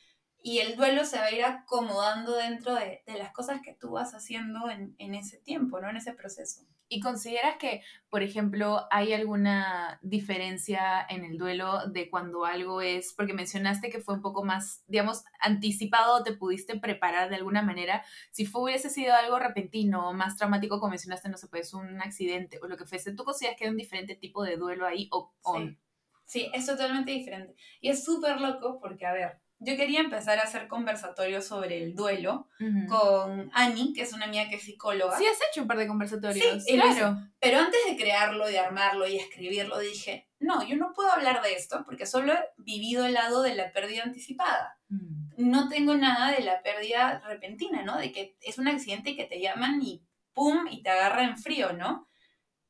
[0.43, 4.15] y el duelo se va a ir acomodando dentro de, las cosas que tú vas
[4.15, 5.91] haciendo en, ese tiempo, ¿no?
[5.91, 6.63] En ese proceso.
[6.89, 13.13] ¿Y consideras que, por ejemplo, hay alguna diferencia en el duelo de cuando algo es,
[13.13, 18.05] porque mencionaste que fue un poco más, digamos, anticipado, te pudiste preparar de alguna manera,
[18.31, 22.61] si fue, hubiese sido algo repentino, más traumático, como mencionaste, no sé, pues un accidente
[22.63, 25.35] o lo que fuese, ¿tú consideras que hay un diferente tipo de duelo ahí o,
[25.57, 25.77] sí.
[26.25, 27.57] sí, es totalmente diferente.
[27.81, 31.95] Y es súper loco porque, a ver, yo quería empezar a hacer conversatorios sobre el
[31.95, 32.49] duelo
[32.89, 35.17] con Annie, que es una amiga que es psicóloga.
[35.17, 36.65] Sí, has hecho un par de conversatorios.
[36.65, 37.19] Sí, claro.
[37.41, 41.55] Pero antes de crearlo, de armarlo y escribirlo, dije, no, yo no puedo hablar de
[41.55, 44.79] esto porque solo he vivido el lado de la pérdida anticipada.
[44.89, 45.51] Mm.
[45.51, 47.97] No tengo nada de la pérdida repentina, ¿no?
[47.97, 51.39] De que es un accidente y que te llaman y pum, y te agarra en
[51.39, 52.09] frío, ¿no?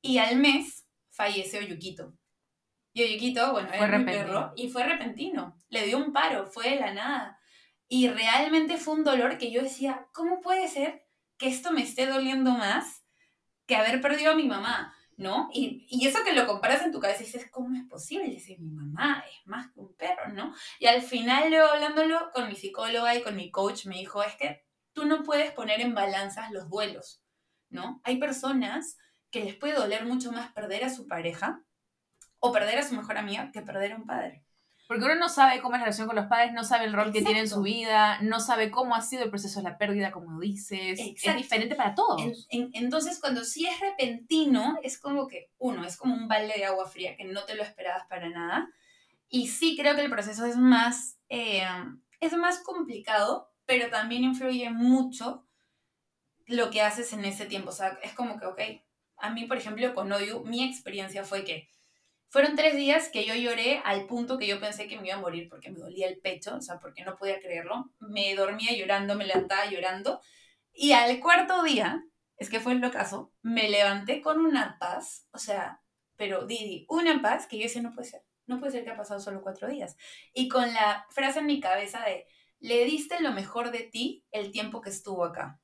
[0.01, 2.14] Y al mes falleció Yukito.
[2.96, 5.62] Y Oyuquito, bueno, fue era mi perro, y fue repentino.
[5.68, 7.38] Le dio un paro, fue de la nada.
[7.88, 11.06] Y realmente fue un dolor que yo decía, ¿cómo puede ser
[11.37, 13.04] que esto me esté doliendo más
[13.66, 14.94] que haber perdido a mi mamá?
[15.18, 15.50] ¿No?
[15.52, 18.30] Y, y eso que lo comparas en tu cabeza y dices, ¿cómo es posible?
[18.30, 20.54] Dices, mi mamá es más que un perro, ¿no?
[20.80, 24.37] Y al final, luego hablándolo con mi psicóloga y con mi coach, me dijo, es
[24.37, 27.22] que tú no puedes poner en balanzas los duelos,
[27.68, 28.00] ¿no?
[28.04, 28.96] Hay personas
[29.30, 31.65] que les puede doler mucho más perder a su pareja
[32.48, 34.42] o perder a su mejor amiga que perder a un padre.
[34.88, 37.12] Porque uno no sabe cómo es la relación con los padres, no sabe el rol
[37.12, 40.12] que tiene en su vida, no sabe cómo ha sido el proceso de la pérdida,
[40.12, 41.00] como dices.
[41.00, 42.46] Es diferente para todos.
[42.50, 46.87] entonces, cuando sí es repentino, es como que, uno, es como un balde de agua
[46.87, 48.68] fría que no te lo esperabas para nada.
[49.28, 51.66] Y sí creo que el proceso es más eh,
[52.20, 55.44] es más complicado, pero también influye mucho
[56.46, 57.70] lo que haces en ese tiempo.
[57.70, 58.61] O sea, es como que, ok,
[59.18, 61.68] a mí, por ejemplo, con Oyu, mi experiencia fue que
[62.28, 65.20] fueron tres días que yo lloré al punto que yo pensé que me iba a
[65.20, 67.92] morir porque me dolía el pecho, o sea, porque no podía creerlo.
[67.98, 70.20] Me dormía llorando, me levantaba llorando.
[70.72, 72.04] Y al cuarto día,
[72.36, 75.82] es que fue el ocaso, me levanté con una paz, o sea,
[76.16, 78.96] pero Didi, una paz que yo decía, no puede ser, no puede ser que ha
[78.96, 79.96] pasado solo cuatro días.
[80.34, 82.26] Y con la frase en mi cabeza de,
[82.58, 85.60] le diste lo mejor de ti el tiempo que estuvo acá.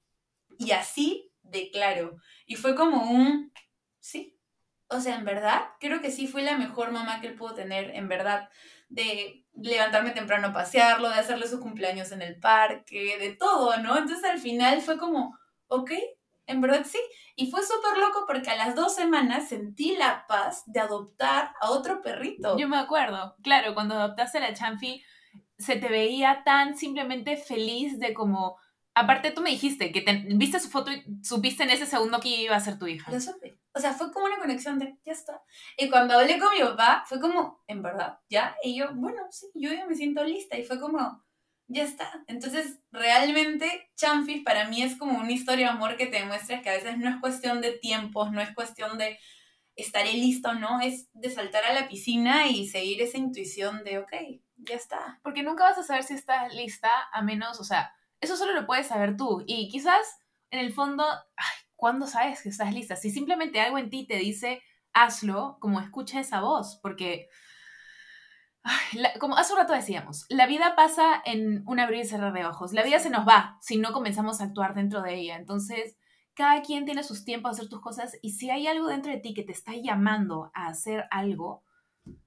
[0.58, 2.16] Y así declaro.
[2.46, 3.52] Y fue como un,
[3.98, 4.31] sí,
[4.92, 7.90] o sea, en verdad, creo que sí fui la mejor mamá que él pudo tener,
[7.94, 8.48] en verdad,
[8.88, 13.96] de levantarme temprano a pasearlo, de hacerle sus cumpleaños en el parque, de todo, ¿no?
[13.96, 15.92] Entonces al final fue como, ok,
[16.46, 16.98] en verdad sí.
[17.36, 21.70] Y fue súper loco porque a las dos semanas sentí la paz de adoptar a
[21.70, 22.58] otro perrito.
[22.58, 25.02] Yo me acuerdo, claro, cuando adoptaste a la Chamfi,
[25.58, 28.58] se te veía tan simplemente feliz de como
[28.94, 32.56] Aparte, tú me dijiste que viste su foto y supiste en ese segundo que iba
[32.56, 33.10] a ser tu hija.
[33.10, 33.58] Lo supe.
[33.74, 35.42] O sea, fue como una conexión de, ya está.
[35.78, 38.54] Y cuando hablé con mi papá, fue como, en verdad, ¿ya?
[38.62, 40.58] Y yo, bueno, sí, yo ya me siento lista.
[40.58, 41.24] Y fue como,
[41.68, 42.22] ya está.
[42.26, 46.68] Entonces, realmente, Chamfis para mí es como una historia de amor que te demuestra que
[46.68, 49.18] a veces no es cuestión de tiempos, no es cuestión de
[49.74, 53.98] estaré listo o no, es de saltar a la piscina y seguir esa intuición de,
[54.00, 54.12] ok,
[54.56, 55.18] ya está.
[55.22, 58.66] Porque nunca vas a saber si estás lista, a menos, o sea, eso solo lo
[58.66, 59.44] puedes saber tú.
[59.46, 60.18] Y quizás
[60.50, 61.04] en el fondo,
[61.36, 62.96] ay, ¿cuándo sabes que estás lista?
[62.96, 67.28] Si simplemente algo en ti te dice, hazlo, como escucha esa voz, porque,
[69.18, 72.72] como hace un rato decíamos, la vida pasa en un abrir y cerrar de ojos.
[72.72, 75.36] La vida se nos va si no comenzamos a actuar dentro de ella.
[75.36, 75.96] Entonces,
[76.34, 79.18] cada quien tiene sus tiempos a hacer tus cosas y si hay algo dentro de
[79.18, 81.64] ti que te está llamando a hacer algo,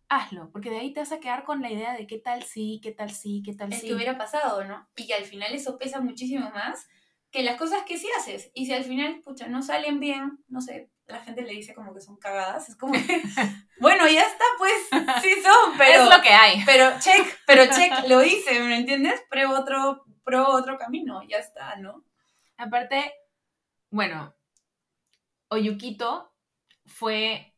[0.10, 2.80] hazlo, porque de ahí te vas a quedar con la idea de qué tal sí,
[2.84, 3.88] qué tal sí, qué tal sí.
[3.88, 4.88] que hubiera pasado, ¿no?
[4.96, 6.88] Y que al final eso pesa muchísimo más
[7.32, 8.52] que las cosas que sí haces.
[8.54, 11.94] Y si al final, pucha, no salen bien, no sé, la gente le dice como
[11.94, 13.00] que son cagadas, es como que,
[13.80, 14.74] bueno, ya está, pues,
[15.22, 16.04] sí son, pero...
[16.04, 16.64] Es lo que hay.
[16.66, 19.22] Pero check, pero check, lo hice, ¿me entiendes?
[19.30, 22.04] Pruebo otro, pruebo otro camino, ya está, ¿no?
[22.58, 23.14] Aparte,
[23.90, 24.34] bueno,
[25.50, 26.34] Oyuquito
[26.86, 27.55] fue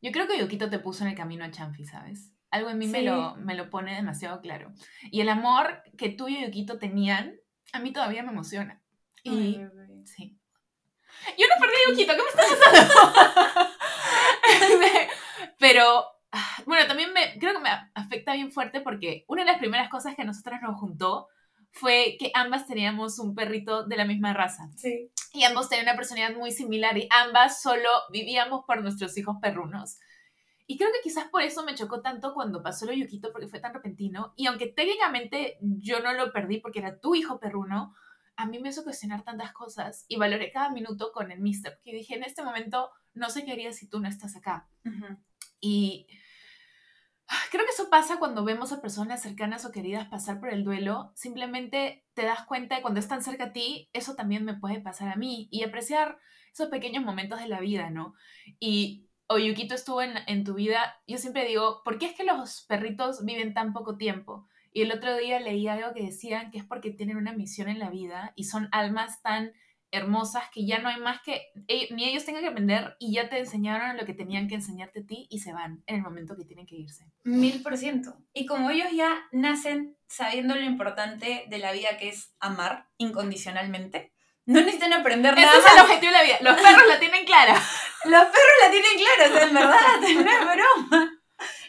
[0.00, 2.32] yo creo que Yukito te puso en el camino a Chanfi, ¿sabes?
[2.50, 4.72] Algo en mí me, lo, me lo pone demasiado claro.
[5.10, 7.34] Y el amor que tú y Yukito tenían,
[7.72, 8.80] a mí todavía me emociona.
[9.22, 9.60] Y
[10.04, 10.38] sí.
[11.36, 13.68] Yo no perdí a Yukito, ¿qué me está pasando?
[15.58, 19.58] Pero, ah, bueno, también me, creo que me afecta bien fuerte porque una de las
[19.58, 21.28] primeras cosas que a nosotras nos juntó
[21.70, 24.70] fue que ambas teníamos un perrito de la misma raza.
[24.76, 25.10] Sí.
[25.32, 29.98] Y ambos tenían una personalidad muy similar y ambas solo vivíamos por nuestros hijos perrunos.
[30.66, 33.58] Y creo que quizás por eso me chocó tanto cuando pasó lo Yuquito, porque fue
[33.60, 34.34] tan repentino.
[34.36, 37.94] Y aunque técnicamente yo no lo perdí porque era tu hijo perruno,
[38.36, 41.96] a mí me hizo cuestionar tantas cosas y valoré cada minuto con el mister, porque
[41.96, 44.68] dije, en este momento no sé qué haría si tú no estás acá.
[45.60, 46.06] Y
[47.50, 51.12] Creo que eso pasa cuando vemos a personas cercanas o queridas pasar por el duelo.
[51.14, 55.08] Simplemente te das cuenta de cuando están cerca a ti, eso también me puede pasar
[55.08, 55.48] a mí.
[55.50, 56.18] Y apreciar
[56.52, 58.14] esos pequeños momentos de la vida, ¿no?
[58.58, 60.96] Y Oyukito estuvo en, en tu vida.
[61.06, 64.48] Yo siempre digo, ¿por qué es que los perritos viven tan poco tiempo?
[64.72, 67.78] Y el otro día leí algo que decían que es porque tienen una misión en
[67.78, 69.52] la vida y son almas tan
[69.90, 73.28] hermosas que ya no hay más que e, ni ellos tengan que aprender y ya
[73.28, 76.36] te enseñaron lo que tenían que enseñarte a ti y se van en el momento
[76.36, 77.04] que tienen que irse.
[77.24, 78.16] Mil por ciento.
[78.32, 84.12] Y como ellos ya nacen sabiendo lo importante de la vida que es amar incondicionalmente,
[84.46, 85.50] no necesitan aprender nada.
[85.50, 86.38] Ese es el objetivo de la vida.
[86.40, 87.54] Los perros la tienen clara.
[88.04, 91.20] Los perros la tienen clara, o sea, en verdad, no es broma.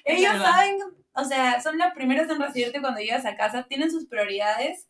[0.06, 0.78] Ellos saben,
[1.14, 4.89] o sea, son los primeros en recibirte cuando llegas a casa, tienen sus prioridades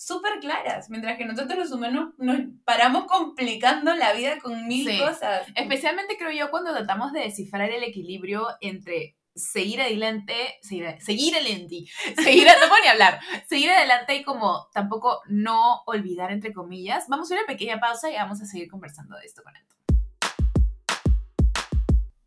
[0.00, 5.46] súper claras, mientras que nosotros los humanos nos paramos complicando la vida con mil cosas.
[5.54, 11.84] Especialmente creo yo cuando tratamos de descifrar el equilibrio entre seguir adelante, seguir, seguir adelante,
[12.16, 17.04] seguir, no puedo ni hablar, seguir adelante y como tampoco no olvidar entre comillas.
[17.08, 19.62] Vamos a una pequeña pausa y vamos a seguir conversando de esto con él.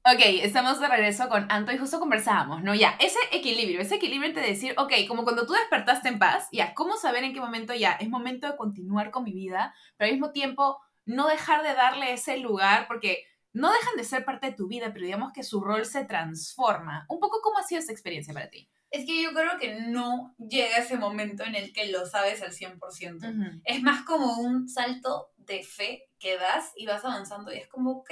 [0.05, 2.75] Ok, estamos de regreso con Anto y justo conversábamos, ¿no?
[2.75, 6.73] Ya, ese equilibrio, ese equilibrio entre decir, ok, como cuando tú despertaste en paz, ya,
[6.73, 10.13] ¿cómo saber en qué momento ya es momento de continuar con mi vida, pero al
[10.15, 14.57] mismo tiempo no dejar de darle ese lugar, porque no dejan de ser parte de
[14.57, 17.05] tu vida, pero digamos que su rol se transforma.
[17.07, 18.69] Un poco, ¿cómo ha sido esa experiencia para ti?
[18.89, 22.51] Es que yo creo que no llega ese momento en el que lo sabes al
[22.51, 23.61] 100%.
[23.63, 27.91] Es más como un salto de fe que das y vas avanzando y es como,
[27.91, 28.11] ok,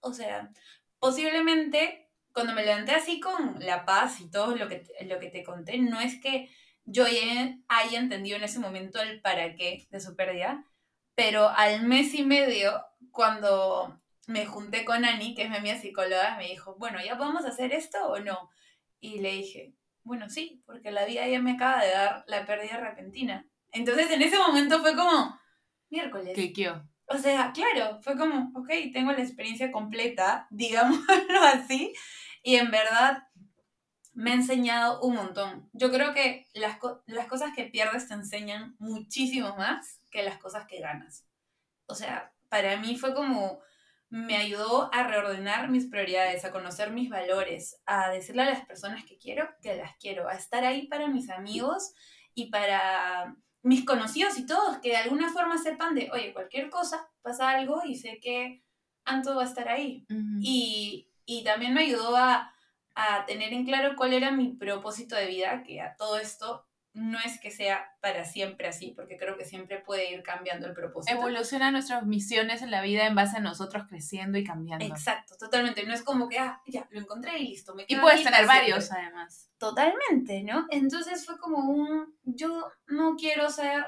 [0.00, 0.50] o sea,
[1.00, 5.42] posiblemente cuando me levanté así con la paz y todo lo que, lo que te
[5.42, 6.48] conté, no es que
[6.84, 10.64] yo ya haya entendido en ese momento el para qué de su pérdida,
[11.14, 16.36] pero al mes y medio, cuando me junté con Ani, que es mi amiga psicóloga,
[16.36, 18.48] me dijo, bueno, ¿ya podemos hacer esto o no?
[19.00, 22.78] Y le dije, bueno, sí, porque la vida ya me acaba de dar la pérdida
[22.78, 23.46] repentina.
[23.72, 25.38] Entonces en ese momento fue como,
[25.90, 26.34] miércoles.
[26.34, 26.72] ¿Qué,
[27.12, 31.92] O sea, claro, fue como, ok, tengo la experiencia completa, digámoslo así,
[32.42, 33.24] y en verdad
[34.12, 35.68] me ha enseñado un montón.
[35.72, 40.66] Yo creo que las, las cosas que pierdes te enseñan muchísimo más que las cosas
[40.68, 41.26] que ganas.
[41.86, 43.60] O sea, para mí fue como,
[44.08, 49.04] me ayudó a reordenar mis prioridades, a conocer mis valores, a decirle a las personas
[49.04, 51.92] que quiero que las quiero, a estar ahí para mis amigos
[52.34, 57.08] y para mis conocidos y todos, que de alguna forma sepan de, oye, cualquier cosa,
[57.22, 58.62] pasa algo y sé que
[59.04, 60.06] Anto va a estar ahí.
[60.40, 62.52] y, y también me ayudó a
[62.94, 67.18] a tener en claro cuál era mi propósito de vida, que a todo esto no
[67.24, 71.16] es que sea para siempre así, porque creo que siempre puede ir cambiando el propósito.
[71.16, 74.84] Evoluciona nuestras misiones en la vida en base a nosotros creciendo y cambiando.
[74.84, 75.84] Exacto, totalmente.
[75.86, 77.74] No es como que, ah, ya, lo encontré y listo.
[77.74, 79.50] Me y puedes tener varios, además.
[79.58, 80.66] Totalmente, ¿no?
[80.70, 83.86] Entonces fue como un, yo no quiero ser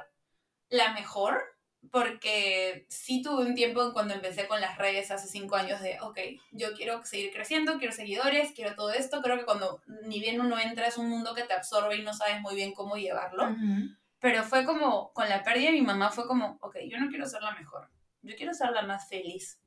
[0.69, 1.43] la mejor,
[1.91, 6.19] porque sí tuve un tiempo cuando empecé con las redes hace cinco años de, ok,
[6.53, 9.21] yo quiero seguir creciendo, quiero seguidores, quiero todo esto.
[9.21, 12.15] Creo que cuando ni bien uno entra es un mundo que te absorbe y no
[12.15, 13.55] sabes muy bien cómo llevarlo.
[14.21, 17.27] Pero fue como, con la pérdida de mi mamá fue como, ok, yo no quiero
[17.27, 17.89] ser la mejor,
[18.23, 19.59] yo quiero ser la más feliz.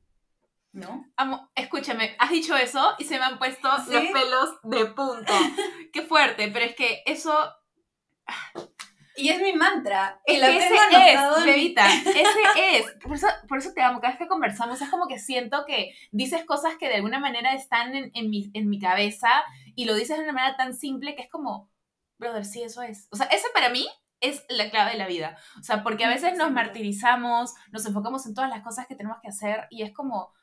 [0.71, 1.09] ¿No?
[1.15, 5.33] Amo, escúchame, has dicho eso y se me han puesto los pelos de punta.
[5.93, 7.49] Qué fuerte, pero es que eso
[9.17, 10.21] y es mi mantra.
[10.25, 12.91] Y lo ese es, bebita, ese es.
[13.01, 13.99] Por eso, por eso te amo.
[13.99, 17.53] Cada vez que conversamos es como que siento que dices cosas que de alguna manera
[17.53, 19.29] están en, en, mi, en mi cabeza
[19.75, 21.71] y lo dices de una manera tan simple que es como,
[22.17, 23.07] brother, sí, eso es.
[23.11, 23.87] O sea, ese para mí
[24.21, 25.37] es la clave de la vida.
[25.59, 29.19] O sea, porque a veces nos martirizamos, nos enfocamos en todas las cosas que tenemos
[29.21, 30.33] que hacer y es como,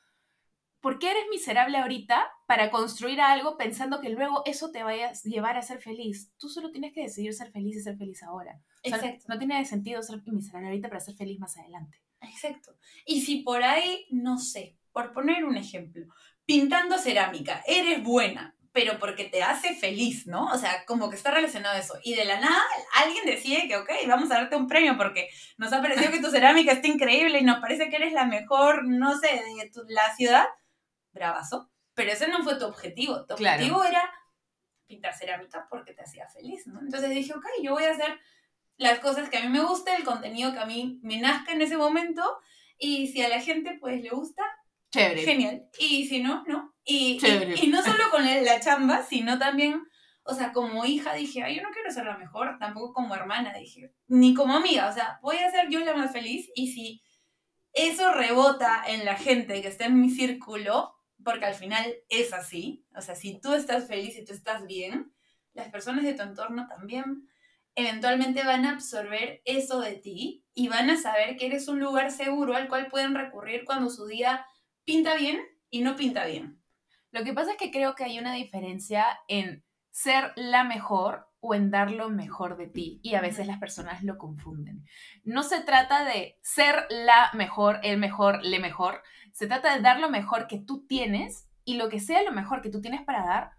[0.82, 5.12] ¿por qué eres miserable ahorita para construir algo pensando que luego eso te vaya a
[5.24, 6.32] llevar a ser feliz?
[6.36, 8.60] Tú solo tienes que decidir ser feliz y ser feliz ahora.
[8.82, 9.24] Exacto.
[9.28, 12.02] No tiene sentido ser miserable ahorita para ser feliz más adelante.
[12.20, 12.76] Exacto.
[13.06, 16.04] Y si por ahí, no sé, por poner un ejemplo,
[16.44, 20.46] pintando cerámica, eres buena, pero porque te hace feliz, ¿no?
[20.46, 21.94] O sea, como que está relacionado a eso.
[22.02, 22.60] Y de la nada,
[22.94, 26.30] alguien decide que, ok, vamos a darte un premio porque nos ha parecido que tu
[26.30, 30.46] cerámica está increíble y nos parece que eres la mejor, no sé, de la ciudad
[31.12, 33.24] bravazo, pero ese no fue tu objetivo.
[33.26, 34.10] Tu objetivo era
[34.86, 36.80] pintar cerámica porque te hacía feliz, ¿no?
[36.80, 38.18] Entonces dije, ok, yo voy a hacer
[38.76, 41.62] las cosas que a mí me gusta, el contenido que a mí me nazca en
[41.62, 42.22] ese momento,
[42.78, 44.42] y si a la gente pues le gusta,
[44.90, 45.22] Chévere.
[45.22, 45.68] genial.
[45.78, 46.74] Y si no, no.
[46.84, 47.18] Y,
[47.62, 49.80] y, no solo con la chamba, sino también,
[50.24, 53.54] o sea, como hija dije, ay, yo no quiero ser la mejor, tampoco como hermana,
[53.54, 57.02] dije, ni como amiga, o sea, voy a ser yo la más feliz y si
[57.72, 60.92] eso rebota en la gente que está en mi círculo,
[61.24, 65.12] porque al final es así, o sea, si tú estás feliz y tú estás bien,
[65.54, 67.28] las personas de tu entorno también
[67.74, 72.10] eventualmente van a absorber eso de ti y van a saber que eres un lugar
[72.10, 74.46] seguro al cual pueden recurrir cuando su día
[74.84, 76.62] pinta bien y no pinta bien.
[77.10, 81.54] Lo que pasa es que creo que hay una diferencia en ser la mejor o
[81.54, 83.00] en dar lo mejor de ti.
[83.02, 84.86] Y a veces las personas lo confunden.
[85.24, 89.02] No se trata de ser la mejor, el mejor, le mejor.
[89.32, 92.62] Se trata de dar lo mejor que tú tienes y lo que sea lo mejor
[92.62, 93.52] que tú tienes para dar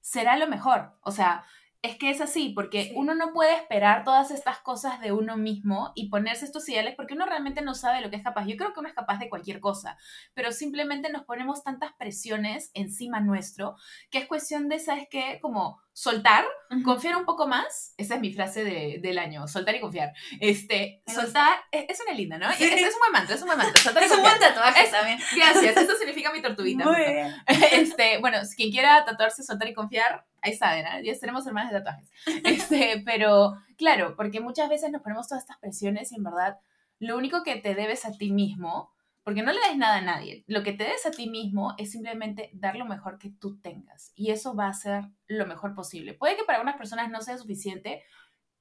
[0.00, 0.96] será lo mejor.
[1.02, 1.44] O sea,
[1.80, 5.92] es que es así, porque uno no puede esperar todas estas cosas de uno mismo
[5.94, 8.46] y ponerse estos ideales porque uno realmente no sabe lo que es capaz.
[8.46, 9.96] Yo creo que uno es capaz de cualquier cosa,
[10.34, 13.76] pero simplemente nos ponemos tantas presiones encima nuestro
[14.10, 15.38] que es cuestión de, ¿sabes qué?
[15.40, 16.44] Como soltar,
[16.84, 17.92] confiar un poco más.
[17.96, 20.12] Esa es mi frase del año, soltar y confiar.
[20.38, 22.48] Este, soltar, es, una linda, ¿no?
[22.50, 24.00] Es, es, un buen mantra, es un buen mantra.
[24.00, 25.18] es un buen tatuaje también.
[25.34, 26.84] Gracias, eso significa mi tortuguita.
[26.84, 27.34] Muy bien.
[27.72, 31.02] Este, bueno, quien quiera tatuarse, soltar y confiar, ahí saben, ¿eh?
[31.02, 32.10] ya tenemos hermanas de tatuajes.
[32.44, 36.58] Este, pero claro, porque muchas veces nos ponemos todas estas presiones y en verdad
[37.00, 38.92] lo único que te debes a ti mismo,
[39.28, 41.90] porque no le des nada a nadie, lo que te des a ti mismo es
[41.90, 46.14] simplemente dar lo mejor que tú tengas y eso va a ser lo mejor posible.
[46.14, 48.02] Puede que para algunas personas no sea suficiente,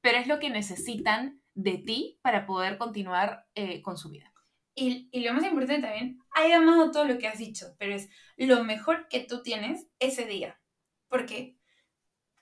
[0.01, 4.33] pero es lo que necesitan de ti para poder continuar eh, con su vida.
[4.75, 8.65] Y, lo más importante también, hay amado todo lo que has dicho, pero es lo
[8.65, 10.59] mejor que tú tienes ese día.
[11.07, 11.55] Porque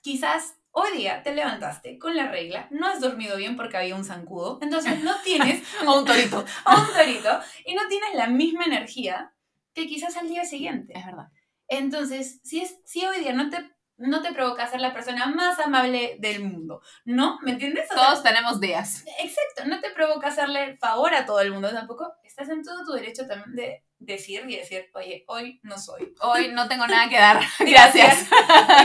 [0.00, 4.04] quizás hoy día te levantaste con la regla, no has dormido bien porque había un
[4.04, 5.62] zancudo, entonces no tienes...
[5.86, 6.44] o un torito.
[6.66, 9.32] o un torito, y no tienes la misma energía
[9.72, 10.92] que quizás al día siguiente.
[10.94, 11.28] Es verdad.
[11.66, 15.58] Entonces, si, es, si hoy día no te, no te provoca ser la persona más
[15.60, 17.38] amable del mundo, ¿no?
[17.40, 17.88] ¿Me entiendes?
[17.88, 19.02] Todos tenemos días.
[19.18, 22.12] Exacto, no te provoca hacerle favor a todo el mundo tampoco.
[22.38, 26.12] Estás en todo tu derecho también de decir y decir, oye, hoy no soy.
[26.20, 27.40] Hoy no tengo nada que dar.
[27.60, 28.28] Gracias.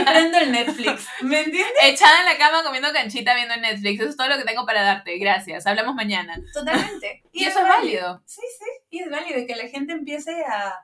[0.06, 1.06] prendo el Netflix.
[1.20, 1.74] ¿Me entiendes?
[1.82, 4.00] Echada en la cama comiendo canchita viendo Netflix.
[4.00, 5.18] Eso es todo lo que tengo para darte.
[5.18, 5.66] Gracias.
[5.66, 6.40] Hablamos mañana.
[6.54, 7.24] Totalmente.
[7.34, 8.22] Y, eso es válido.
[8.24, 8.70] Sí, sí.
[8.88, 9.38] Y es válido.
[9.40, 10.74] Y que la gente empiece a,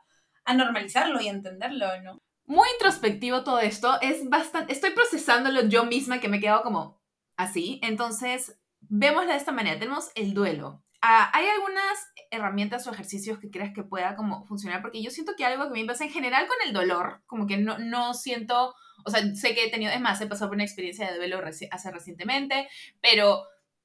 [0.45, 2.21] a normalizarlo y entenderlo, ¿no?
[2.45, 3.99] Muy introspectivo todo esto.
[4.03, 4.75] Es bastante.
[4.75, 7.01] Estoy procesándolo yo misma que me he quedado como
[7.39, 7.81] así.
[7.83, 9.79] Entonces, vémoslo de esta manera.
[9.79, 10.83] Tenemos el duelo.
[11.01, 14.83] Ah, ¿Hay algunas herramientas o ejercicios que creas que pueda como funcionar?
[14.83, 17.57] Porque yo siento que algo que me pasa en general con el dolor, como que
[17.57, 18.75] no, no siento,
[19.05, 21.41] o sea, sé que he tenido, es más, he pasado por una experiencia de duelo
[21.71, 22.69] hace recientemente,
[23.01, 23.45] pero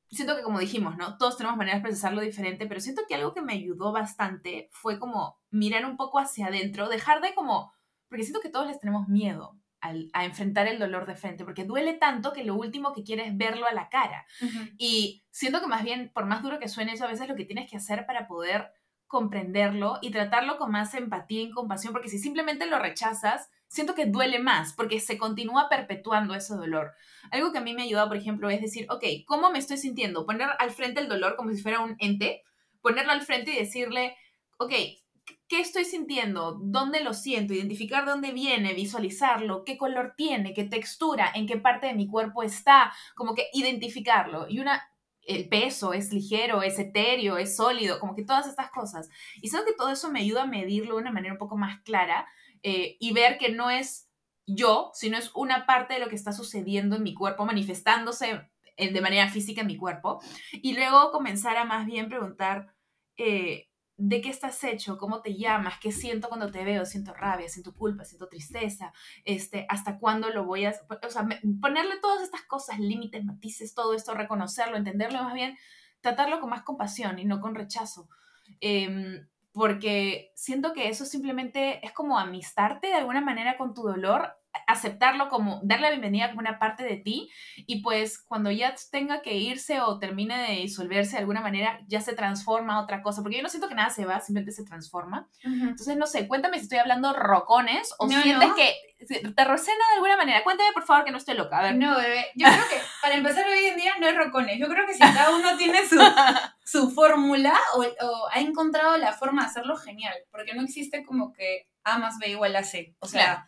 [0.09, 1.18] siento que como dijimos, ¿no?
[1.18, 4.99] Todos tenemos maneras de procesarlo diferente, pero siento que algo que me ayudó bastante fue
[4.99, 7.74] como mirar un poco hacia adentro, dejar de como,
[8.09, 9.55] porque siento que todos les tenemos miedo
[10.13, 13.38] a enfrentar el dolor de frente, porque duele tanto que lo último que quieres es
[13.38, 14.25] verlo a la cara.
[14.77, 17.45] Y siento que más bien, por más duro que suene eso, a veces lo que
[17.45, 18.71] tienes que hacer para poder
[19.07, 24.05] comprenderlo y tratarlo con más empatía y compasión, porque si simplemente lo rechazas, siento que
[24.05, 26.93] duele más, porque se continúa perpetuando ese dolor.
[27.29, 30.25] Algo que a mí me ayuda, por ejemplo, es decir, ok, ¿cómo me estoy sintiendo?
[30.25, 32.41] Poner al frente el dolor como si fuera un ente,
[32.81, 34.15] ponerlo al frente y decirle,
[34.57, 34.73] ok,
[35.53, 36.57] ¿Qué estoy sintiendo?
[36.59, 37.53] ¿Dónde lo siento?
[37.53, 42.41] Identificar dónde viene, visualizarlo, qué color tiene, qué textura, en qué parte de mi cuerpo
[42.41, 44.47] está, como que identificarlo.
[44.49, 44.81] Y una,
[45.21, 49.11] el peso es ligero, es etéreo, es sólido, como que todas estas cosas.
[49.43, 51.83] Y sé que todo eso me ayuda a medirlo de una manera un poco más
[51.83, 52.27] clara
[52.63, 54.09] eh, y ver que no es
[54.47, 58.41] yo, sino es una parte de lo que está sucediendo en mi cuerpo, manifestándose
[58.75, 60.19] de manera física en mi cuerpo.
[60.51, 62.73] Y luego comenzar a más bien preguntar,
[63.17, 63.67] eh,
[63.97, 67.75] de qué estás hecho, cómo te llamas, qué siento cuando te veo, siento rabia, siento
[67.75, 68.91] culpa, siento tristeza,
[69.23, 70.73] este, hasta cuándo lo voy a,
[71.05, 71.27] o sea,
[71.61, 75.57] ponerle todas estas cosas, límites, matices, todo esto, reconocerlo, entenderlo más bien,
[76.01, 78.09] tratarlo con más compasión y no con rechazo.
[78.59, 84.35] Em, porque siento que eso simplemente es como amistarte de alguna manera con tu dolor
[84.67, 89.21] aceptarlo como, darle la bienvenida como una parte de ti y pues cuando ya tenga
[89.21, 93.21] que irse o termine de disolverse de alguna manera, ya se transforma a otra cosa,
[93.21, 95.27] porque yo no siento que nada se va, simplemente se transforma.
[95.43, 98.73] Entonces, no sé, cuéntame si estoy hablando rocones o sientes que
[99.35, 100.43] te recena de alguna manera.
[100.43, 101.59] Cuéntame, por favor, que no estoy loca.
[101.59, 101.75] A ver.
[101.75, 104.59] No, bebé, yo creo que para empezar hoy en día no es rocones.
[104.59, 105.97] Yo creo que si cada uno tiene su,
[106.63, 111.33] su fórmula o, o, ha encontrado la forma de hacerlo, genial, porque no existe como
[111.33, 112.95] que A más B igual a C.
[112.99, 113.47] O sea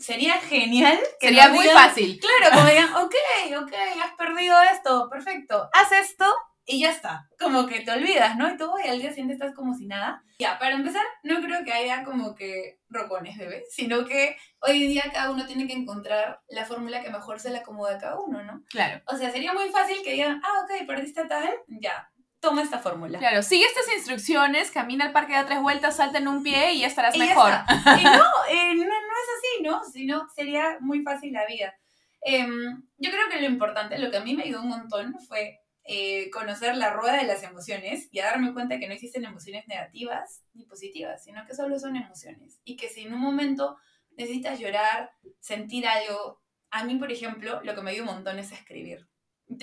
[0.00, 0.98] sería genial.
[1.20, 2.18] Que sería muy fácil.
[2.18, 3.14] Claro, como digan, ok,
[3.62, 3.72] ok,
[4.02, 6.24] has perdido esto, perfecto, haz esto
[6.64, 7.28] y ya está.
[7.38, 8.52] Como que te olvidas, ¿no?
[8.52, 10.22] Y todo, y al día siguiente estás como si nada.
[10.38, 14.90] Ya, para empezar, no creo que haya como que rocones, bebé, sino que hoy en
[14.90, 18.20] día cada uno tiene que encontrar la fórmula que mejor se le acomoda a cada
[18.20, 18.62] uno, ¿no?
[18.70, 19.02] Claro.
[19.06, 22.08] O sea, sería muy fácil que digan, ah, ok, perdiste tal, ya,
[22.40, 23.18] toma esta fórmula.
[23.18, 26.80] Claro, sigue estas instrucciones, camina al parque, da tres vueltas, salta en un pie y
[26.80, 27.52] ya estarás mejor.
[28.00, 29.84] y no, eh, no, no es así, ¿no?
[29.84, 31.74] Sino sería muy fácil la vida.
[32.22, 35.60] Em, yo creo que lo importante, lo que a mí me ayudó un montón fue
[35.84, 39.66] eh, conocer la rueda de las emociones y a darme cuenta que no existen emociones
[39.66, 42.60] negativas ni positivas, sino que solo son emociones.
[42.64, 43.76] Y que si en un momento
[44.16, 45.10] necesitas llorar,
[45.40, 49.08] sentir algo, a mí, por ejemplo, lo que me ayuda un montón es escribir.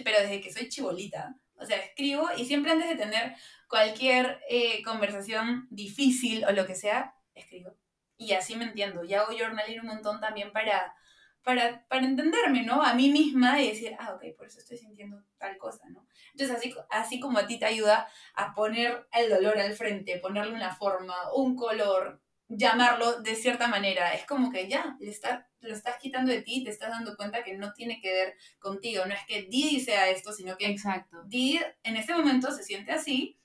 [0.04, 3.36] Pero desde que soy chibolita, o sea, escribo y siempre antes de tener
[3.68, 7.76] cualquier eh, conversación difícil o lo que sea, escribo.
[8.18, 9.04] Y así me entiendo.
[9.04, 10.96] Y hago journaling un montón también para,
[11.44, 12.82] para, para entenderme, ¿no?
[12.82, 16.08] A mí misma y decir, ah, ok, por eso estoy sintiendo tal cosa, ¿no?
[16.32, 20.54] Entonces, así, así como a ti te ayuda a poner el dolor al frente, ponerle
[20.54, 24.14] una forma, un color, llamarlo de cierta manera.
[24.14, 27.44] Es como que ya, le está, lo estás quitando de ti, te estás dando cuenta
[27.44, 29.06] que no tiene que ver contigo.
[29.06, 31.24] No es que Didi sea esto, sino que Exacto.
[31.26, 33.40] Didi en este momento se siente así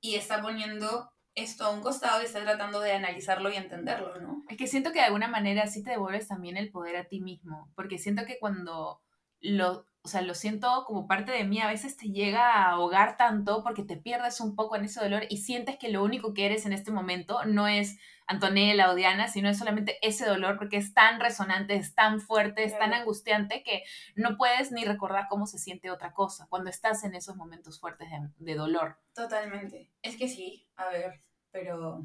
[0.00, 4.44] y está poniendo esto a un costado y está tratando de analizarlo y entenderlo, ¿no?
[4.48, 7.20] Es que siento que de alguna manera sí te devuelves también el poder a ti
[7.20, 9.02] mismo, porque siento que cuando
[9.40, 13.16] lo, o sea, lo siento como parte de mí, a veces te llega a ahogar
[13.16, 16.44] tanto porque te pierdes un poco en ese dolor y sientes que lo único que
[16.44, 20.76] eres en este momento no es Antonella o Diana, sino es solamente ese dolor porque
[20.76, 23.82] es tan resonante, es tan fuerte, es tan angustiante que
[24.14, 28.08] no puedes ni recordar cómo se siente otra cosa cuando estás en esos momentos fuertes
[28.36, 28.98] de, dolor.
[29.14, 29.90] Totalmente.
[30.02, 32.04] Es que sí, a ver, pero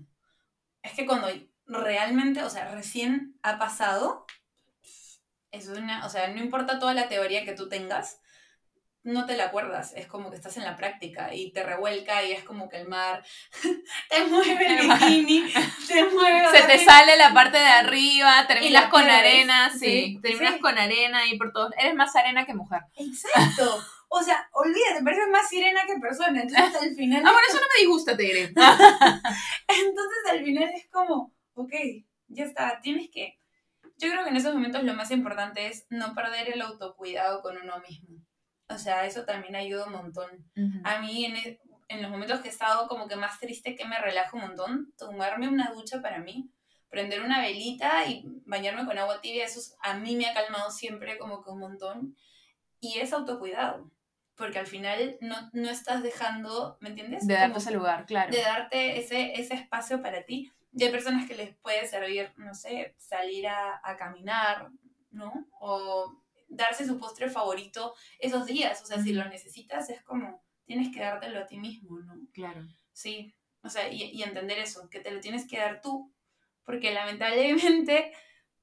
[0.84, 1.28] es que cuando
[1.66, 4.26] realmente, o sea, recién ha pasado,
[5.52, 8.22] es una, o sea, no importa toda la teoría que tú tengas,
[9.02, 12.34] no te la acuerdas, es como que estás en la práctica y te revuelca y
[12.34, 13.24] es como que el mar
[14.10, 15.54] te mueve el El bikini,
[15.88, 16.47] te mueve.
[16.52, 19.20] Se te sale la parte de arriba, terminas con pierdes.
[19.20, 20.60] arena, sí, Sí, terminas sí.
[20.60, 21.72] con arena y por todos.
[21.78, 22.82] Eres más arena que mujer.
[22.97, 23.82] Exacto.
[24.10, 26.41] O sea, olvídate, pareces más sirena que persona.
[26.41, 27.22] Entonces al final.
[27.26, 28.43] Ah, bueno, eso no me disgusta, te diré.
[29.68, 31.74] Entonces al final es como, ok,
[32.28, 33.39] ya está, tienes que...
[34.00, 37.58] Yo creo que en esos momentos lo más importante es no perder el autocuidado con
[37.58, 38.18] uno mismo.
[38.70, 40.30] O sea, eso también ayuda un montón.
[40.84, 43.86] A mí en, e- en los momentos que he estado como que más triste, que
[43.86, 46.50] me relajo un montón, tomarme una ducha para mí,
[46.89, 50.72] prender una velita y bañarme con agua tibia, eso es- a mí me ha calmado
[50.72, 52.16] siempre como que un montón.
[52.80, 53.91] Y es autocuidado,
[54.36, 57.28] porque al final no, no estás dejando, ¿me entiendes?
[57.28, 58.32] De darte Como ese lugar, claro.
[58.32, 60.52] de darte ese, ese espacio para ti.
[60.80, 64.69] Y hay personas que les puede servir, no sé, salir a, a caminar,
[65.11, 65.45] ¿no?
[65.59, 68.82] O darse su postre favorito esos días.
[68.82, 72.15] O sea, si lo necesitas, es como, tienes que dártelo a ti mismo, ¿no?
[72.34, 72.65] Claro.
[72.93, 73.36] Sí.
[73.61, 76.13] O sea, y, y entender eso, que te lo tienes que dar tú.
[76.63, 78.13] Porque lamentablemente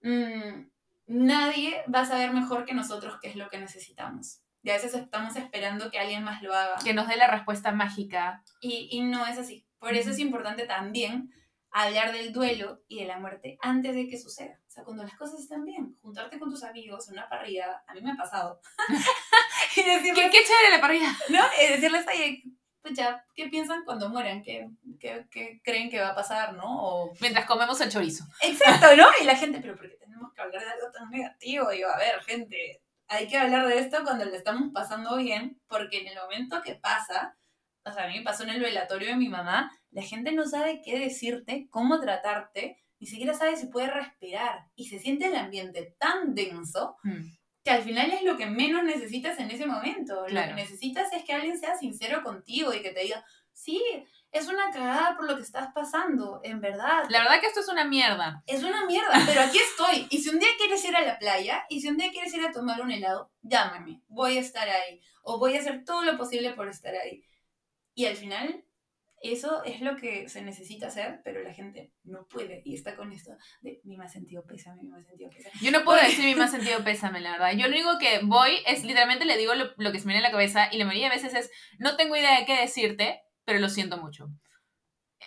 [0.01, 0.69] mm,
[1.09, 4.41] nadie va a saber mejor que nosotros qué es lo que necesitamos.
[4.63, 6.77] Y a veces estamos esperando que alguien más lo haga.
[6.83, 8.43] Que nos dé la respuesta mágica.
[8.63, 9.67] Y, y no es así.
[9.79, 11.31] Por eso es importante también
[11.71, 14.61] hablar del duelo y de la muerte antes de que suceda.
[14.67, 17.95] O sea, cuando las cosas están bien, juntarte con tus amigos en una parrilla, a
[17.95, 18.61] mí me ha pasado.
[19.77, 21.13] y ¿Qué, decirles, qué chévere la parrilla.
[21.29, 21.41] ¿no?
[21.63, 22.43] Y decirles, oye,
[22.83, 24.43] pucha, ¿qué piensan cuando mueran?
[24.43, 24.69] ¿Qué,
[25.01, 26.65] qué, qué creen que va a pasar, no?
[26.67, 27.13] O...
[27.21, 28.25] Mientras comemos el chorizo.
[28.43, 29.07] Exacto, ¿no?
[29.21, 31.71] Y la gente, pero ¿por qué tenemos que hablar de algo tan negativo?
[31.71, 36.01] Digo, a ver, gente, hay que hablar de esto cuando le estamos pasando bien, porque
[36.01, 37.37] en el momento que pasa,
[37.87, 40.45] o sea, a mí me pasó en el velatorio de mi mamá, la gente no
[40.47, 44.67] sabe qué decirte, cómo tratarte, ni siquiera sabe si puede respirar.
[44.75, 47.25] Y se siente el ambiente tan denso Mm.
[47.65, 50.21] que al final es lo que menos necesitas en ese momento.
[50.23, 50.49] Lo Claro.
[50.55, 53.83] que necesitas es que alguien sea sincero contigo y que te diga, sí,
[54.33, 57.05] es una cagada por lo que estás pasando, en verdad.
[57.09, 58.43] La verdad que esto es una mierda.
[58.47, 60.07] Es una mierda, pero aquí estoy.
[60.11, 62.45] Y si un día quieres ir a la playa y si un día quieres ir
[62.45, 64.03] a tomar un helado, llámame.
[64.09, 65.01] Voy a estar ahí.
[65.23, 67.23] O voy a hacer todo lo posible por estar ahí.
[67.97, 68.63] Y al final,
[69.23, 72.61] eso es lo que se necesita hacer, pero la gente no puede.
[72.67, 73.33] Y está con esto
[73.63, 75.55] de mi más sentido pésame, mi más sentido pésame.
[75.63, 77.53] Yo no puedo decir mi más sentido pésame, la verdad.
[77.53, 80.27] Yo lo único que voy es literalmente le digo lo, lo que se me viene
[80.27, 83.23] a la cabeza y la mayoría de veces es, no tengo idea de qué decirte,
[83.47, 84.29] pero lo siento mucho.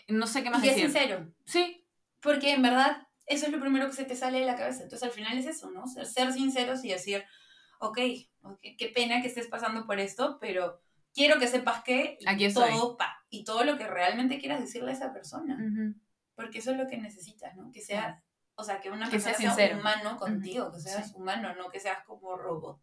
[0.07, 0.91] No sé qué más Y es decir.
[0.91, 1.34] sincero.
[1.45, 1.84] Sí,
[2.22, 4.84] Porque en verdad, eso es lo primero que se te sale de la cabeza.
[4.84, 5.88] Entonces al final es eso, ¿no?
[5.88, 7.24] Ser, ser sinceros y decir,
[7.80, 7.97] ok,
[8.43, 10.82] ok, qué pena que estés pasando por esto, pero
[11.20, 12.72] quiero que sepas que aquí estoy.
[12.72, 15.93] todo pa, y todo lo que realmente quieras decirle a esa persona.
[16.34, 17.72] Porque eso es lo que necesitas, ¿no?
[17.74, 18.24] Que sea,
[18.60, 21.14] o sea, que una Que persona sea sea, humano contigo, que seas Sí.
[21.16, 22.80] humano, no que seas como robot.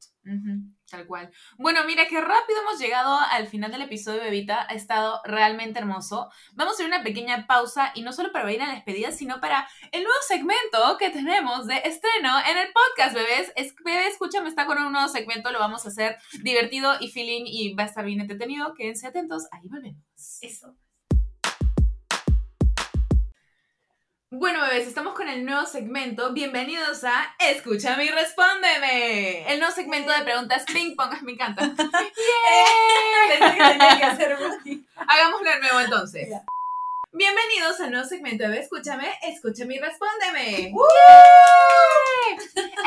[0.91, 1.31] Tal cual.
[1.59, 4.67] Bueno, mira qué rápido hemos llegado al final del episodio, Bebita.
[4.69, 6.31] Ha estado realmente hermoso.
[6.55, 9.41] Vamos a hacer una pequeña pausa y no solo para ir a la despedida, sino
[9.41, 13.53] para el nuevo segmento que tenemos de estreno en el podcast, bebés.
[13.57, 15.53] Es, bebé, escúchame, está con un nuevo segmento.
[15.53, 18.75] Lo vamos a hacer divertido y feeling y va a estar bien entretenido.
[18.75, 19.47] Quédense atentos.
[19.53, 20.03] Ahí volvemos.
[20.41, 20.75] Eso.
[24.39, 26.35] Bueno, bebés, estamos con el nuevo segmento.
[26.35, 29.51] Bienvenidos a Escúchame y Respóndeme.
[29.51, 31.23] El nuevo segmento de preguntas ping pong.
[31.23, 31.63] Me encanta.
[31.75, 31.79] ¡Yay!
[33.39, 34.83] Pensé que tenía que hacer bullying.
[34.95, 36.29] Hagámoslo de nuevo entonces.
[37.13, 40.75] Bienvenidos al nuevo segmento de Escúchame, Escúchame y Respóndeme.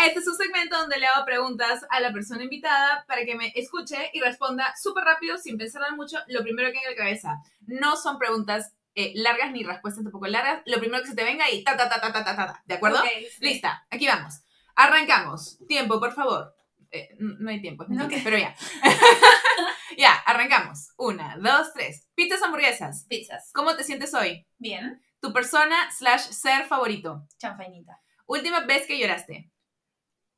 [0.05, 3.51] Este es un segmento donde le hago preguntas a la persona invitada para que me
[3.55, 7.41] escuche y responda súper rápido, sin pensarla mucho, lo primero que hay en la cabeza.
[7.65, 10.61] No son preguntas eh, largas ni respuestas tampoco largas.
[10.65, 12.63] Lo primero que se te venga y ta, ta, ta, ta, ta, ta, ta, ta.
[12.65, 13.01] ¿De acuerdo?
[13.03, 13.27] Sí.
[13.39, 14.41] Lista, aquí vamos.
[14.75, 15.59] Arrancamos.
[15.67, 16.55] Tiempo, por favor.
[16.91, 18.55] Eh, no hay tiempo, es No, que- pero ya.
[19.97, 20.89] ya, arrancamos.
[20.97, 22.07] Una, dos, tres.
[22.15, 23.05] Pizzas, hamburguesas.
[23.07, 23.51] Pizzas.
[23.53, 24.45] ¿Cómo te sientes hoy?
[24.57, 25.01] Bien.
[25.21, 27.27] Tu persona slash ser favorito.
[27.37, 28.01] Chanfainita.
[28.25, 29.51] Última vez que lloraste.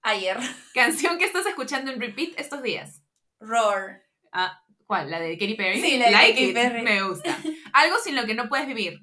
[0.01, 0.37] Ayer.
[0.73, 3.01] Canción que estás escuchando en repeat estos días.
[3.39, 4.01] Roar.
[4.87, 5.09] ¿Cuál?
[5.11, 5.81] ¿La de Katy Perry?
[5.81, 6.53] Sí, la de Like Katy it.
[6.53, 6.81] Perry.
[6.81, 7.37] Me gusta.
[7.73, 8.99] Algo sin lo que no puedes vivir.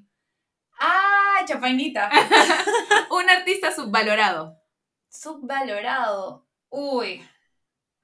[0.79, 1.43] ¡Ah!
[1.45, 2.09] Chanfainita.
[3.11, 4.57] Un artista subvalorado.
[5.09, 6.47] Subvalorado.
[6.69, 7.27] Uy.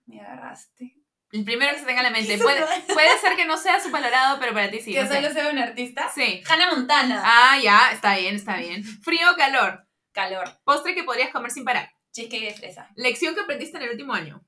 [0.05, 0.95] Me agarraste.
[1.31, 2.37] El primero que se tenga en la mente.
[2.41, 2.63] Puede,
[2.93, 4.93] puede ser que no sea subvalorado, pero para ti sí.
[4.93, 5.15] que no sé.
[5.15, 6.09] solo sea un artista.
[6.13, 6.41] Sí.
[6.47, 7.21] Hannah Montana.
[7.25, 8.83] Ah, ya, está bien, está bien.
[8.83, 9.85] Frío o calor.
[10.11, 10.49] Calor.
[10.63, 11.91] Postre que podrías comer sin parar.
[12.13, 12.89] Cheesecake de fresa.
[12.95, 14.45] Lección que aprendiste en el último año.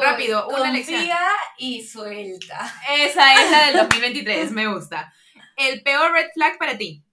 [0.00, 1.02] Rápido, una lección.
[1.58, 2.72] y suelta.
[2.90, 5.12] Esa es la del 2023, me gusta.
[5.56, 7.04] El peor red flag para ti.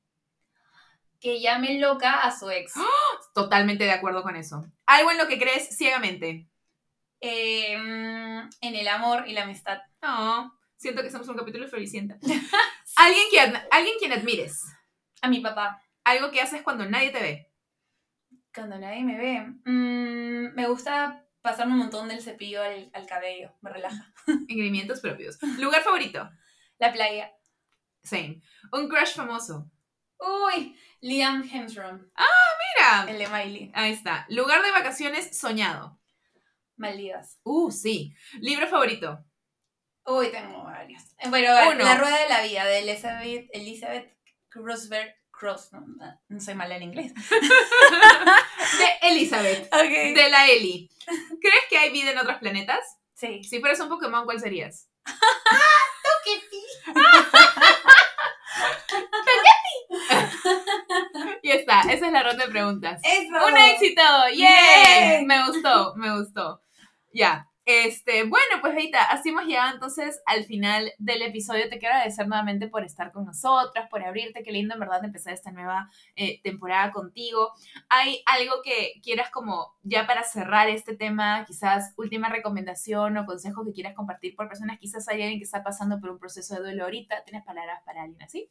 [1.19, 2.73] Que llame loca a su ex.
[3.33, 4.65] Totalmente de acuerdo con eso.
[4.85, 6.47] Algo en lo que crees ciegamente.
[7.21, 9.81] eh, mm, en el amor y la amistad.
[10.01, 12.17] No, siento que estamos en un capítulo de Floricienta.
[12.95, 13.39] ¿Alguien, que,
[13.71, 14.63] alguien quien admires.
[15.21, 15.81] A mi papá.
[16.05, 17.51] Algo que haces cuando nadie te ve.
[18.53, 19.41] Cuando nadie me ve.
[19.65, 23.53] mm, me gusta pasarme un montón del cepillo al, al cabello.
[23.61, 24.13] Me relaja.
[24.47, 25.37] Ingredientes propios.
[25.57, 26.29] Lugar favorito.
[26.77, 27.31] La playa.
[28.03, 28.41] Same.
[28.71, 29.69] Un crush famoso.
[30.19, 32.01] Uy, Liam Hemsworth.
[32.15, 33.11] Mira.
[33.11, 33.71] El de Miley.
[33.73, 34.25] Ahí está.
[34.29, 35.99] Lugar de vacaciones soñado.
[36.75, 37.39] Maldivas.
[37.43, 38.13] Uh, sí.
[38.39, 39.23] Libro favorito.
[40.05, 41.03] Uy, tengo varios.
[41.19, 41.83] Eh, Bueno, Uno.
[41.83, 44.17] La Rueda de la Vida de Elizabeth, Elizabeth
[45.39, 45.71] Cross.
[45.71, 47.13] No, no, no soy mala en inglés.
[48.79, 49.71] De Elizabeth.
[49.73, 50.89] De la Eli.
[51.41, 52.97] ¿Crees que hay vida en otros planetas?
[53.15, 53.43] Sí.
[53.43, 54.89] Si fueras un Pokémon, ¿cuál serías?
[61.41, 61.81] Y está.
[61.81, 63.01] Esa es la ronda de preguntas.
[63.03, 63.47] Eso.
[63.47, 64.01] ¡Un éxito!
[64.33, 64.37] ¡Yay!
[64.37, 65.25] Yay.
[65.25, 66.61] Me gustó, me gustó.
[67.13, 67.47] Ya.
[67.71, 71.69] Este, bueno, pues Rita, así hemos llegado entonces al final del episodio.
[71.69, 74.41] Te quiero agradecer nuevamente por estar con nosotras, por abrirte.
[74.41, 77.51] Qué lindo, en verdad, empezar esta nueva eh, temporada contigo.
[77.87, 83.63] ¿Hay algo que quieras como ya para cerrar este tema, quizás última recomendación o consejo
[83.63, 84.79] que quieras compartir por personas?
[84.79, 87.23] Quizás hay alguien que está pasando por un proceso de duelo ahorita.
[87.23, 88.49] ¿Tienes palabras para alguien así?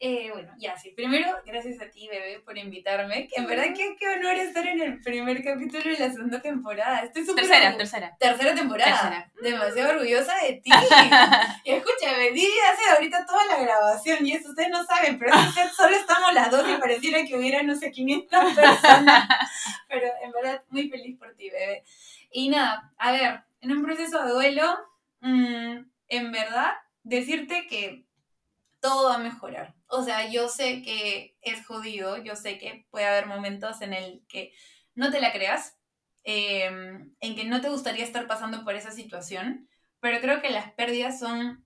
[0.00, 0.92] Eh, bueno, ya sí.
[0.92, 3.26] Primero, gracias a ti, bebé, por invitarme.
[3.26, 7.00] Que en verdad, qué, qué honor estar en el primer capítulo de la segunda temporada.
[7.00, 8.16] Estoy súper Tercera, tercera.
[8.16, 8.92] Tercera temporada.
[8.92, 9.32] Tercera.
[9.42, 10.70] Demasiado orgullosa de ti.
[11.64, 15.32] y escúchame, Didi hace ahorita toda la grabación y eso ustedes no saben, pero
[15.76, 19.28] solo estamos las dos y pareciera que hubiera, no sé, 500 personas.
[19.88, 21.82] pero en verdad, muy feliz por ti, bebé.
[22.30, 24.78] Y nada, a ver, en un proceso de duelo,
[25.22, 25.78] mm,
[26.08, 28.04] en verdad, decirte que
[28.80, 29.77] todo va a mejorar.
[29.88, 34.24] O sea, yo sé que es jodido, yo sé que puede haber momentos en el
[34.28, 34.52] que
[34.94, 35.78] no te la creas,
[36.24, 39.68] eh, en que no te gustaría estar pasando por esa situación,
[40.00, 41.64] pero creo que las pérdidas son,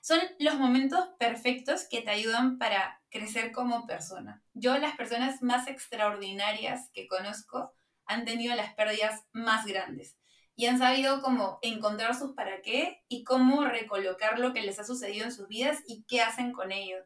[0.00, 4.42] son los momentos perfectos que te ayudan para crecer como persona.
[4.54, 7.74] Yo las personas más extraordinarias que conozco
[8.06, 10.17] han tenido las pérdidas más grandes
[10.58, 14.84] y han sabido cómo encontrar sus para qué y cómo recolocar lo que les ha
[14.84, 16.96] sucedido en sus vidas y qué hacen con ello.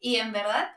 [0.00, 0.70] Y en verdad,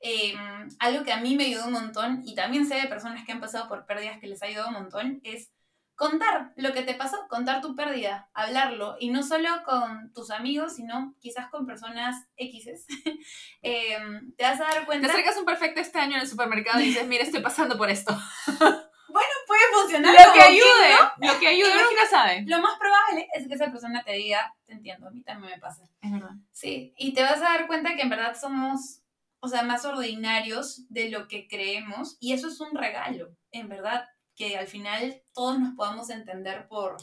[0.00, 0.32] eh,
[0.78, 3.40] algo que a mí me ayudó un montón y también sé de personas que han
[3.40, 5.50] pasado por pérdidas que les ha ayudado un montón es
[5.96, 10.76] contar lo que te pasó, contar tu pérdida, hablarlo y no solo con tus amigos,
[10.76, 12.86] sino quizás con personas X.
[13.62, 13.98] Eh,
[14.36, 15.08] te vas a dar Te cuenta.
[15.08, 18.16] acercas un perfecto este año en el supermercado y dices, mira, estoy pasando por esto.
[19.08, 22.42] Puede funcionar Lo que ayude, lo que ayude, uno nunca sabe.
[22.42, 22.56] no.
[22.56, 25.58] Lo más probable es que esa persona te diga, te entiendo, a mí también me
[25.58, 25.84] pasa.
[26.00, 26.30] Es verdad.
[26.52, 29.02] Sí, y te vas a dar cuenta que en verdad somos,
[29.40, 34.08] o sea, más ordinarios de lo que creemos y eso es un regalo, en verdad,
[34.34, 36.96] que al final todos nos podamos entender por,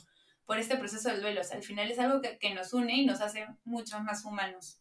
[0.46, 1.42] por este proceso del duelo.
[1.42, 4.24] O sea, al final es algo que, que nos une y nos hace mucho más
[4.26, 4.80] humanos.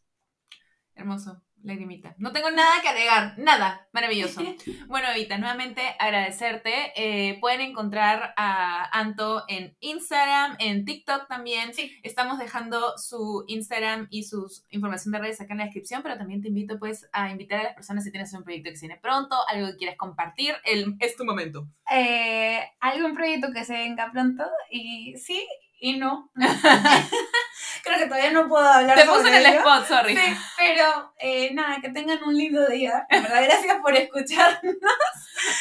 [0.95, 2.15] Hermoso, lagrimita.
[2.19, 3.89] No tengo nada que agregar, nada.
[3.93, 4.43] Maravilloso.
[4.87, 6.93] Bueno, Evita, nuevamente agradecerte.
[6.97, 11.73] Eh, pueden encontrar a Anto en Instagram, en TikTok también.
[11.73, 11.99] Sí.
[12.03, 16.43] Estamos dejando su Instagram y su información de redes acá en la descripción, pero también
[16.43, 19.01] te invito pues a invitar a las personas si tienes un proyecto que se viene
[19.01, 21.67] pronto, algo que quieras compartir, el, es tu momento.
[21.91, 25.47] Eh, algún proyecto que se venga pronto y sí
[25.83, 26.31] y no.
[27.83, 29.59] Creo que todavía no puedo hablar Te puse en el ello.
[29.59, 30.17] spot, sorry.
[30.17, 33.05] Sí, pero eh, nada, que tengan un lindo día.
[33.11, 34.61] En verdad, gracias por escuchar.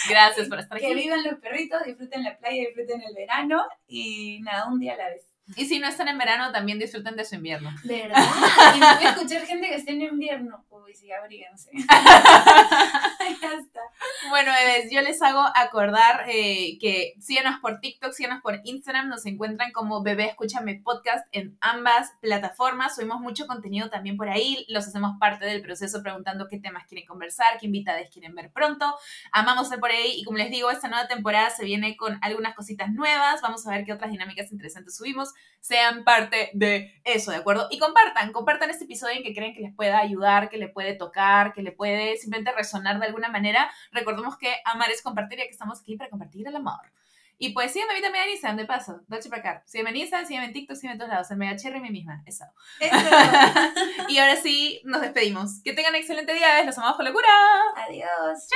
[0.07, 0.95] Gracias por estar Que aquí.
[0.95, 5.09] vivan los perritos, disfruten la playa, disfruten el verano y nada, un día a la
[5.09, 5.23] vez.
[5.55, 7.69] Y si no están en verano, también disfruten de su invierno.
[7.83, 8.23] ¿Verdad?
[8.75, 10.63] Y me voy a escuchar gente que esté en invierno.
[10.69, 11.69] Uy, sí, abríguense.
[13.41, 13.81] ya está.
[14.29, 19.25] Bueno, bebés, yo les hago acordar eh, que síganos por TikTok, síganos por Instagram, nos
[19.25, 22.95] encuentran como Bebé Escúchame Podcast en ambas plataformas.
[22.95, 27.07] Subimos mucho contenido también por ahí, los hacemos parte del proceso preguntando qué temas quieren
[27.07, 28.93] conversar, qué invitadas quieren ver pronto.
[29.31, 32.55] Amamos estar por ahí y como les digo, esta nueva temporada se viene con algunas
[32.55, 33.41] cositas nuevas.
[33.41, 35.33] Vamos a ver qué otras dinámicas interesantes subimos.
[35.59, 37.67] Sean parte de eso, ¿de acuerdo?
[37.69, 40.95] Y compartan, compartan este episodio en que creen que les pueda ayudar, que le puede
[40.95, 43.71] tocar, que le puede simplemente resonar de alguna manera.
[43.91, 46.91] Recordemos que amar es compartir y que estamos aquí para compartir el amor.
[47.37, 49.63] Y pues síganme a mí también en Instagram, de paso, Dolce para acá.
[49.65, 52.45] Síganme en Instagram, síganme en TikTok, en todos lados, en Mega Cherry, mi misma, eso.
[52.79, 52.95] Eso.
[54.09, 55.61] Y ahora sí, nos despedimos.
[55.63, 56.63] Que tengan un excelente día.
[56.63, 57.27] Los amamos con locura.
[57.87, 58.43] Adiós.
[58.43, 58.55] Esto